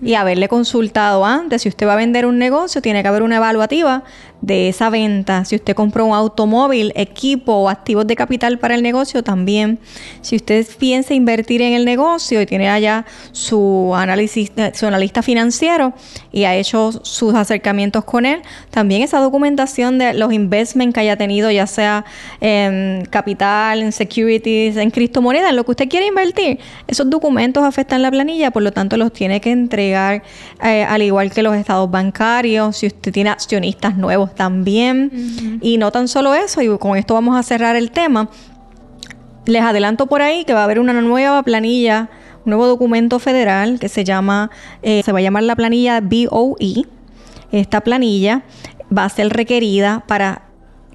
y 0.02 0.14
haberle 0.14 0.48
consultado 0.48 1.26
antes. 1.26 1.64
Si 1.64 1.70
usted 1.70 1.88
va 1.88 1.94
a 1.94 1.98
vender 1.98 2.26
un 2.26 2.38
negocio, 2.38 2.82
tiene 2.82 3.02
que 3.02 3.10
haber 3.10 3.24
una 3.24 3.38
evaluativa 3.38 4.04
de 4.42 4.70
esa 4.70 4.90
venta. 4.90 5.46
Si 5.46 5.56
usted 5.56 5.76
compró 5.76 6.06
un 6.06 6.14
automóvil, 6.14 6.94
equipo 6.96 7.54
o 7.54 7.70
activos 7.70 8.06
de 8.08 8.16
capital 8.16 8.60
para 8.60 8.76
el 8.76 8.84
negocio, 8.84 9.24
también. 9.24 9.80
Si 10.22 10.36
usted 10.36 10.66
piensa 10.78 11.14
invertir 11.14 11.62
en 11.62 11.74
el 11.74 11.86
negocio 11.86 12.42
y 12.42 12.46
tiene 12.46 12.70
allá 12.70 13.06
su 13.32 13.94
análisis, 13.96 14.52
eh, 14.58 14.72
su 14.74 14.86
analista 14.86 15.22
financiero 15.22 15.94
y 16.32 16.44
ha 16.44 16.56
hecho 16.56 16.92
sus 17.04 17.34
acercamientos 17.34 18.04
con 18.06 18.26
él, 18.26 18.42
también 18.70 19.02
esa 19.02 19.20
documentación 19.20 19.98
de 19.98 20.14
los 20.14 20.32
investments 20.34 20.94
que 20.94 21.00
haya 21.02 21.18
tenido, 21.18 21.50
ya 21.52 21.68
sea 21.68 22.06
en 22.42 23.06
capital, 23.10 23.82
en 23.82 23.92
securities, 23.92 24.78
en 24.78 24.92
criptomonedas, 24.92 25.50
en 25.50 25.56
lo 25.56 25.66
que 25.66 25.72
usted 25.72 25.90
quiere 25.90 26.08
invertir, 26.08 26.60
esos 26.88 27.10
documentos 27.10 27.64
afectan 27.64 28.02
la 28.02 28.12
planilla, 28.12 28.52
por 28.52 28.64
lo 28.64 28.72
tanto 28.72 28.98
los 28.98 29.12
tiene 29.12 29.42
que 29.42 29.52
entregar 29.52 30.24
eh, 30.64 30.84
al 30.84 31.02
igual 31.02 31.32
que 31.32 31.42
los 31.42 31.56
estados 31.56 31.90
bancarios. 31.90 32.78
Si 32.78 32.88
usted 32.88 33.12
tiene 33.12 33.30
accionistas 33.30 33.98
nuevos, 33.98 34.27
también. 34.36 35.60
Y 35.62 35.78
no 35.78 35.92
tan 35.92 36.08
solo 36.08 36.34
eso, 36.34 36.62
y 36.62 36.78
con 36.78 36.98
esto 36.98 37.14
vamos 37.14 37.38
a 37.38 37.44
cerrar 37.44 37.76
el 37.76 37.92
tema. 37.92 38.30
Les 39.46 39.62
adelanto 39.62 40.08
por 40.08 40.22
ahí 40.22 40.44
que 40.46 40.54
va 40.54 40.62
a 40.62 40.64
haber 40.66 40.80
una 40.80 40.94
nueva 40.94 41.42
planilla, 41.44 42.10
un 42.46 42.52
nuevo 42.52 42.68
documento 42.68 43.20
federal 43.20 43.80
que 43.80 43.90
se 43.90 44.04
llama, 44.04 44.52
eh, 44.82 45.02
se 45.04 45.12
va 45.12 45.20
a 45.20 45.22
llamar 45.22 45.44
la 45.44 45.56
planilla 45.56 46.02
BOE. 46.02 46.86
Esta 47.52 47.82
planilla 47.82 48.44
va 48.96 49.06
a 49.06 49.10
ser 49.10 49.30
requerida 49.30 50.04
para 50.08 50.44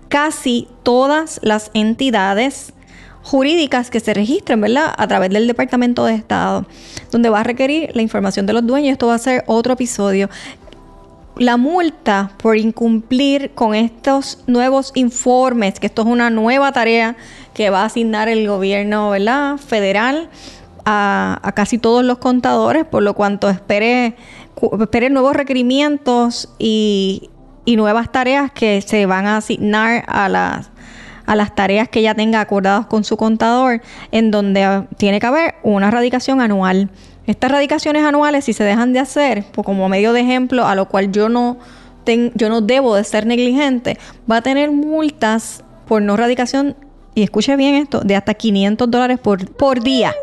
casi 0.09 0.69
todas 0.83 1.41
las 1.43 1.71
entidades 1.73 2.75
jurídicas 3.23 3.91
que 3.91 4.01
se 4.01 4.13
registren, 4.15 4.61
¿verdad? 4.61 4.93
A 4.97 5.07
través 5.07 5.31
del 5.31 5.47
Departamento 5.47 6.05
de 6.05 6.15
Estado, 6.15 6.67
donde 7.11 7.31
va 7.31 7.41
a 7.41 7.45
requerir 7.45 7.91
la 7.95 8.03
información 8.03 8.47
de 8.47 8.53
los 8.53 8.67
dueños. 8.67 8.93
Esto 8.93 9.07
va 9.07 9.15
a 9.15 9.19
ser 9.19 9.45
otro 9.47 9.75
episodio 9.75 10.29
la 11.37 11.57
multa 11.57 12.33
por 12.37 12.57
incumplir 12.57 13.53
con 13.55 13.75
estos 13.75 14.45
nuevos 14.47 14.93
informes, 14.95 15.81
que 15.81 15.87
esto 15.87 16.03
es 16.03 16.09
una 16.09 16.31
nueva 16.31 16.73
tarea 16.73 17.17
que 17.55 17.71
va 17.71 17.83
a 17.83 17.85
asignar 17.87 18.29
el 18.29 18.47
gobierno 18.47 19.11
¿verdad? 19.11 19.57
federal 19.57 20.29
a, 20.85 21.53
casi 21.55 21.79
todos 21.79 22.05
los 22.05 22.19
contadores, 22.19 22.85
por 22.85 23.03
lo 23.03 23.15
cuanto 23.15 23.49
espere, 23.49 24.17
espere 24.81 25.11
nuevos 25.11 25.35
requerimientos 25.37 26.49
y, 26.59 27.29
nuevas 27.65 28.11
tareas 28.11 28.51
que 28.51 28.81
se 28.83 29.07
van 29.07 29.27
a 29.27 29.37
asignar 29.39 30.05
a 30.09 30.29
las 30.29 30.71
a 31.25 31.37
las 31.37 31.55
tareas 31.55 31.89
que 31.89 32.03
ya 32.03 32.17
tenga 32.17 32.41
acordadas 32.41 32.87
con 32.87 33.05
su 33.05 33.17
contador, 33.17 33.81
en 34.11 34.33
donde 34.33 34.87
tiene 34.97 35.21
que 35.21 35.27
haber 35.27 35.55
una 35.63 35.89
radicación 35.89 36.41
anual. 36.41 36.91
Estas 37.27 37.51
radicaciones 37.53 38.05
anuales, 38.05 38.45
si 38.45 38.53
se 38.53 38.65
dejan 38.65 38.93
de 38.93 38.99
hacer, 38.99 39.45
pues 39.53 39.65
como 39.65 39.89
medio 39.89 40.13
de 40.13 40.21
ejemplo, 40.21 40.67
a 40.67 40.75
lo 40.75 40.89
cual 40.89 41.13
yo 41.13 41.29
no, 41.29 41.59
yo 42.35 42.49
no 42.49 42.61
debo 42.61 42.97
de 42.97 43.05
ser 43.05 43.27
negligente, 43.27 43.99
va 44.31 44.39
a 44.39 44.43
tener 44.43 44.73
multas 44.73 45.63
por 45.87 46.03
no 46.03 46.17
radicación, 46.17 46.77
y 47.15 47.23
escuche 47.23 47.55
bien 47.57 47.75
esto, 47.77 48.01
de 48.01 48.17
hasta 48.17 48.35
500 48.35 48.91
dólares 48.91 49.19
por, 49.21 49.51
por 49.53 49.83
día. 49.83 50.15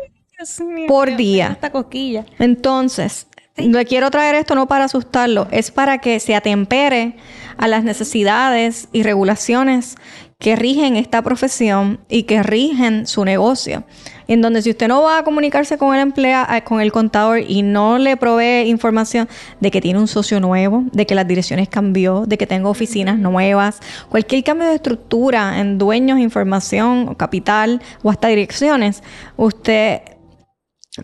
por 0.88 1.16
día. 1.16 1.52
Esta 1.52 1.70
coquilla. 1.70 2.26
Entonces, 2.38 3.26
le 3.56 3.84
quiero 3.84 4.10
traer 4.10 4.34
esto 4.34 4.54
no 4.54 4.66
para 4.66 4.84
asustarlo, 4.84 5.48
es 5.50 5.70
para 5.70 5.98
que 5.98 6.20
se 6.20 6.34
atempere 6.34 7.16
a 7.56 7.68
las 7.68 7.84
necesidades 7.84 8.88
y 8.92 9.02
regulaciones 9.02 9.96
que 10.38 10.56
rigen 10.56 10.96
esta 10.96 11.22
profesión 11.22 12.00
y 12.08 12.22
que 12.22 12.42
rigen 12.42 13.06
su 13.06 13.24
negocio. 13.24 13.84
En 14.30 14.42
donde 14.42 14.62
si 14.62 14.70
usted 14.70 14.86
no 14.86 15.02
va 15.02 15.18
a 15.18 15.24
comunicarse 15.24 15.76
con 15.76 15.92
el 15.92 16.00
empleado, 16.00 16.54
eh, 16.54 16.62
con 16.62 16.80
el 16.80 16.92
contador 16.92 17.40
y 17.40 17.62
no 17.62 17.98
le 17.98 18.16
provee 18.16 18.68
información 18.68 19.28
de 19.58 19.72
que 19.72 19.80
tiene 19.80 19.98
un 19.98 20.06
socio 20.06 20.38
nuevo, 20.38 20.84
de 20.92 21.04
que 21.04 21.16
las 21.16 21.26
direcciones 21.26 21.68
cambió, 21.68 22.26
de 22.26 22.38
que 22.38 22.46
tengo 22.46 22.70
oficinas 22.70 23.18
nuevas, 23.18 23.80
cualquier 24.08 24.44
cambio 24.44 24.68
de 24.68 24.76
estructura 24.76 25.58
en 25.58 25.78
dueños, 25.78 26.20
información, 26.20 27.16
capital 27.16 27.82
o 28.04 28.10
hasta 28.10 28.28
direcciones, 28.28 29.02
usted 29.36 30.00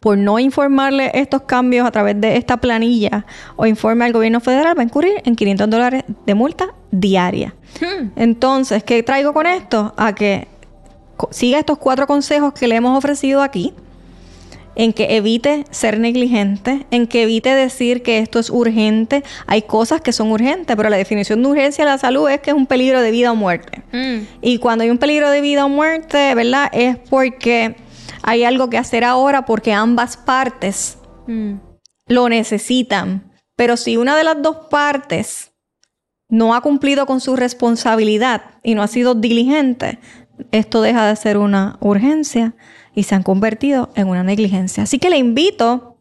por 0.00 0.16
no 0.16 0.38
informarle 0.38 1.10
estos 1.14 1.42
cambios 1.42 1.84
a 1.84 1.90
través 1.90 2.20
de 2.20 2.36
esta 2.36 2.58
planilla 2.58 3.26
o 3.56 3.66
informe 3.66 4.04
al 4.04 4.12
gobierno 4.12 4.38
federal, 4.38 4.78
va 4.78 4.82
a 4.82 4.84
incurrir 4.84 5.14
en 5.24 5.34
500 5.34 5.68
dólares 5.68 6.04
de 6.24 6.34
multa 6.36 6.74
diaria. 6.92 7.54
Hmm. 7.80 8.10
Entonces, 8.14 8.84
¿qué 8.84 9.02
traigo 9.02 9.32
con 9.32 9.46
esto? 9.46 9.94
A 9.96 10.14
que 10.14 10.46
siga 11.30 11.58
estos 11.58 11.78
cuatro 11.78 12.06
consejos 12.06 12.52
que 12.52 12.68
le 12.68 12.76
hemos 12.76 12.96
ofrecido 12.96 13.42
aquí, 13.42 13.74
en 14.76 14.92
que 14.92 15.16
evite 15.16 15.64
ser 15.70 15.98
negligente, 15.98 16.86
en 16.90 17.06
que 17.06 17.22
evite 17.22 17.54
decir 17.54 18.02
que 18.02 18.18
esto 18.18 18.38
es 18.38 18.50
urgente. 18.50 19.24
Hay 19.46 19.62
cosas 19.62 20.02
que 20.02 20.12
son 20.12 20.30
urgentes, 20.30 20.76
pero 20.76 20.90
la 20.90 20.98
definición 20.98 21.42
de 21.42 21.48
urgencia 21.48 21.84
de 21.84 21.90
la 21.90 21.98
salud 21.98 22.28
es 22.28 22.40
que 22.40 22.50
es 22.50 22.56
un 22.56 22.66
peligro 22.66 23.00
de 23.00 23.10
vida 23.10 23.32
o 23.32 23.34
muerte. 23.34 23.82
Hmm. 23.92 24.26
Y 24.42 24.58
cuando 24.58 24.84
hay 24.84 24.90
un 24.90 24.98
peligro 24.98 25.30
de 25.30 25.40
vida 25.40 25.64
o 25.64 25.68
muerte, 25.70 26.34
¿verdad? 26.34 26.68
Es 26.72 26.98
porque 26.98 27.76
hay 28.22 28.44
algo 28.44 28.68
que 28.68 28.76
hacer 28.76 29.02
ahora 29.02 29.46
porque 29.46 29.72
ambas 29.72 30.18
partes 30.18 30.98
hmm. 31.26 31.54
lo 32.08 32.28
necesitan. 32.28 33.32
Pero 33.56 33.78
si 33.78 33.96
una 33.96 34.14
de 34.14 34.24
las 34.24 34.42
dos 34.42 34.68
partes 34.68 35.52
no 36.28 36.54
ha 36.54 36.60
cumplido 36.60 37.06
con 37.06 37.20
su 37.20 37.34
responsabilidad 37.34 38.42
y 38.62 38.74
no 38.74 38.82
ha 38.82 38.88
sido 38.88 39.14
diligente, 39.14 39.98
esto 40.52 40.82
deja 40.82 41.06
de 41.06 41.16
ser 41.16 41.38
una 41.38 41.78
urgencia 41.80 42.54
y 42.94 43.04
se 43.04 43.14
han 43.14 43.22
convertido 43.22 43.90
en 43.94 44.08
una 44.08 44.22
negligencia. 44.22 44.82
Así 44.82 44.98
que 44.98 45.10
le 45.10 45.18
invito 45.18 45.98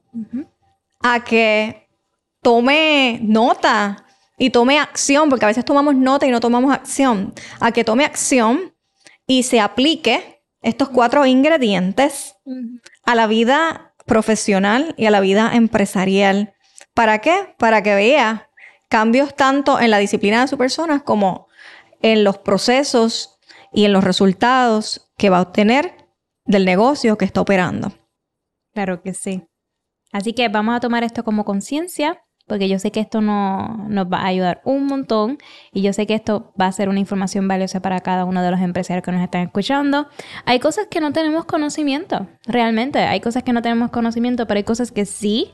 a 1.02 1.24
que 1.24 1.90
tome 2.42 3.20
nota 3.22 4.06
y 4.38 4.50
tome 4.50 4.80
acción, 4.80 5.30
porque 5.30 5.46
a 5.46 5.50
veces 5.50 5.66
tomamos 5.66 5.96
nota 5.96 6.26
y 6.26 6.32
no 6.32 6.40
tomamos 6.40 6.74
acción, 6.74 7.34
a 7.60 7.72
que 7.72 7.84
tome 7.84 8.06
acción 8.06 8.74
y 9.28 9.44
se 9.44 9.60
aplique 9.60 10.42
estos 10.62 10.90
cuatro 10.90 11.26
ingredientes 11.26 12.36
a 13.04 13.16
la 13.16 13.28
vida 13.28 13.94
profesional 14.06 14.94
y 14.98 15.06
a 15.06 15.12
la 15.12 15.20
vida 15.20 15.52
empresarial. 15.54 16.54
¿Para 16.94 17.20
qué? 17.20 17.56
Para 17.58 17.84
que 17.84 17.96
vea 17.96 18.50
cambios 18.90 19.36
tanto 19.36 19.80
en 19.80 19.92
la 19.92 19.98
disciplina 19.98 20.42
de 20.42 20.48
su 20.48 20.58
persona 20.58 21.02
como 21.02 21.48
en 22.02 22.24
los 22.24 22.38
procesos 22.38 23.35
y 23.76 23.86
en 23.86 23.94
los 23.94 24.04
resultados 24.04 25.12
que 25.18 25.30
va 25.30 25.38
a 25.38 25.42
obtener 25.42 25.94
del 26.46 26.66
negocio 26.66 27.18
que 27.18 27.26
está 27.26 27.42
operando. 27.42 27.92
Claro 28.74 29.02
que 29.02 29.14
sí. 29.14 29.44
Así 30.12 30.34
que 30.34 30.48
vamos 30.48 30.76
a 30.76 30.80
tomar 30.80 31.04
esto 31.04 31.24
como 31.24 31.44
conciencia, 31.44 32.22
porque 32.48 32.70
yo 32.70 32.80
sé 32.80 32.92
que 32.92 33.02
esto 33.02 33.20
no, 33.20 33.86
nos 33.90 34.08
va 34.08 34.20
a 34.20 34.28
ayudar 34.28 34.62
un 34.64 34.86
montón 34.86 35.40
y 35.74 35.82
yo 35.82 35.92
sé 35.92 36.08
que 36.08 36.14
esto 36.14 36.54
va 36.60 36.68
a 36.68 36.72
ser 36.72 36.88
una 36.88 37.00
información 37.00 37.48
valiosa 37.48 37.82
para 37.82 38.00
cada 38.00 38.24
uno 38.24 38.42
de 38.42 38.52
los 38.52 38.62
empresarios 38.62 39.04
que 39.04 39.12
nos 39.12 39.22
están 39.22 39.42
escuchando. 39.42 40.08
Hay 40.46 40.60
cosas 40.60 40.88
que 40.88 41.02
no 41.02 41.12
tenemos 41.12 41.44
conocimiento, 41.46 42.28
realmente. 42.46 43.00
Hay 43.00 43.20
cosas 43.20 43.44
que 43.44 43.52
no 43.52 43.62
tenemos 43.62 43.92
conocimiento, 43.92 44.48
pero 44.48 44.58
hay 44.58 44.64
cosas 44.64 44.92
que 44.92 45.06
sí 45.06 45.54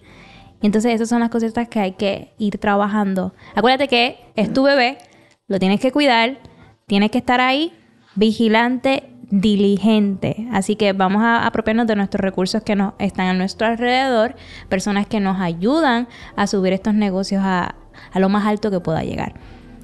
y 0.62 0.68
entonces 0.68 0.94
esas 0.94 1.10
son 1.10 1.22
las 1.22 1.30
cositas 1.30 1.68
que 1.68 1.80
hay 1.80 1.94
que 1.94 2.36
ir 2.38 2.60
trabajando. 2.60 3.34
Acuérdate 3.56 3.88
que 3.88 4.20
es 4.36 4.54
tu 4.54 4.62
bebé, 4.62 5.00
lo 5.48 5.58
tienes 5.58 5.80
que 5.80 5.92
cuidar, 5.92 6.38
tienes 6.86 7.10
que 7.10 7.18
estar 7.18 7.42
ahí, 7.42 7.74
vigilante, 8.16 9.10
diligente. 9.30 10.48
Así 10.52 10.76
que 10.76 10.94
vamos 10.94 11.24
a 11.24 11.46
apropiarnos 11.46 11.88
de 11.88 11.96
nuestros 11.96 12.22
recursos 12.22 12.62
que 12.64 12.76
nos 12.76 12.94
están 13.00 13.28
a 13.28 13.34
nuestro 13.34 13.68
alrededor, 13.68 14.36
personas 14.70 15.08
que 15.08 15.20
nos 15.20 15.40
ayudan 15.40 16.08
a 16.36 16.48
subir 16.48 16.74
estos 16.74 16.94
negocios 16.94 17.42
a, 17.44 17.76
a 18.12 18.20
lo 18.20 18.30
más 18.30 18.46
alto 18.46 18.70
que 18.70 18.80
pueda 18.80 19.04
llegar. 19.04 19.34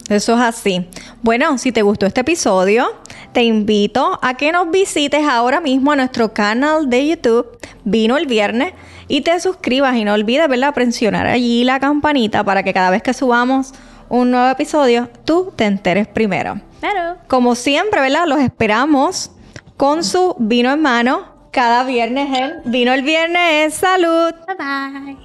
Eso 0.10 0.36
es 0.36 0.40
así. 0.40 0.88
Bueno, 1.22 1.58
si 1.58 1.74
te 1.74 1.82
gustó 1.82 2.06
este 2.06 2.22
episodio, 2.22 2.88
te 3.34 3.44
invito 3.44 4.18
a 4.22 4.36
que 4.36 4.54
nos 4.54 4.72
visites 4.72 5.28
ahora 5.28 5.60
mismo 5.60 5.92
a 5.92 5.98
nuestro 5.98 6.34
canal 6.34 6.90
de 6.90 7.08
YouTube, 7.08 7.46
Vino 7.84 8.18
el 8.18 8.26
Viernes 8.26 8.74
y 9.10 9.22
te 9.22 9.38
suscribas 9.40 9.96
y 9.98 10.06
no 10.06 10.14
olvides, 10.14 10.48
¿verdad? 10.48 10.74
Presionar 10.74 11.28
allí 11.28 11.66
la 11.66 11.80
campanita 11.80 12.44
para 12.44 12.64
que 12.64 12.74
cada 12.74 12.90
vez 12.90 13.04
que 13.04 13.14
subamos 13.14 13.74
un 14.08 14.32
nuevo 14.32 14.50
episodio, 14.50 15.10
tú 15.26 15.52
te 15.56 15.66
enteres 15.66 16.08
primero. 16.08 16.62
Claro. 16.80 17.18
Como 17.28 17.56
siempre, 17.56 18.02
¿verdad? 18.02 18.28
Los 18.28 18.40
esperamos 18.40 19.32
con 19.78 20.04
su 20.04 20.36
vino 20.40 20.72
en 20.72 20.82
mano 20.82 21.38
cada 21.52 21.84
viernes 21.86 22.30
en 22.38 22.72
Vino 22.72 22.94
el 22.94 23.02
Viernes. 23.02 23.74
¡Salud! 23.74 24.32
Bye 24.46 24.56
bye. 24.58 25.18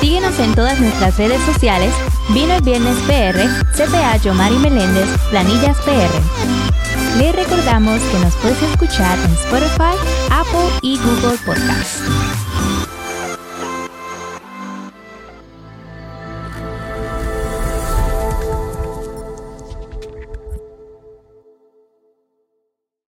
Síguenos 0.00 0.38
en 0.38 0.54
todas 0.54 0.78
nuestras 0.78 1.16
redes 1.16 1.40
sociales, 1.42 1.94
Vino 2.34 2.52
el 2.54 2.62
Viernes 2.62 2.96
PR, 3.06 3.38
CPA 3.74 4.16
Yomari 4.18 4.56
Meléndez, 4.56 5.08
Planillas 5.30 5.78
PR. 5.78 7.18
Le 7.18 7.32
recordamos 7.32 7.98
que 8.02 8.18
nos 8.18 8.34
puedes 8.36 8.62
escuchar 8.62 9.18
en 9.20 9.32
Spotify, 9.32 9.96
Apple 10.30 10.68
y 10.82 10.98
Google 10.98 11.38
Podcasts. 11.46 12.02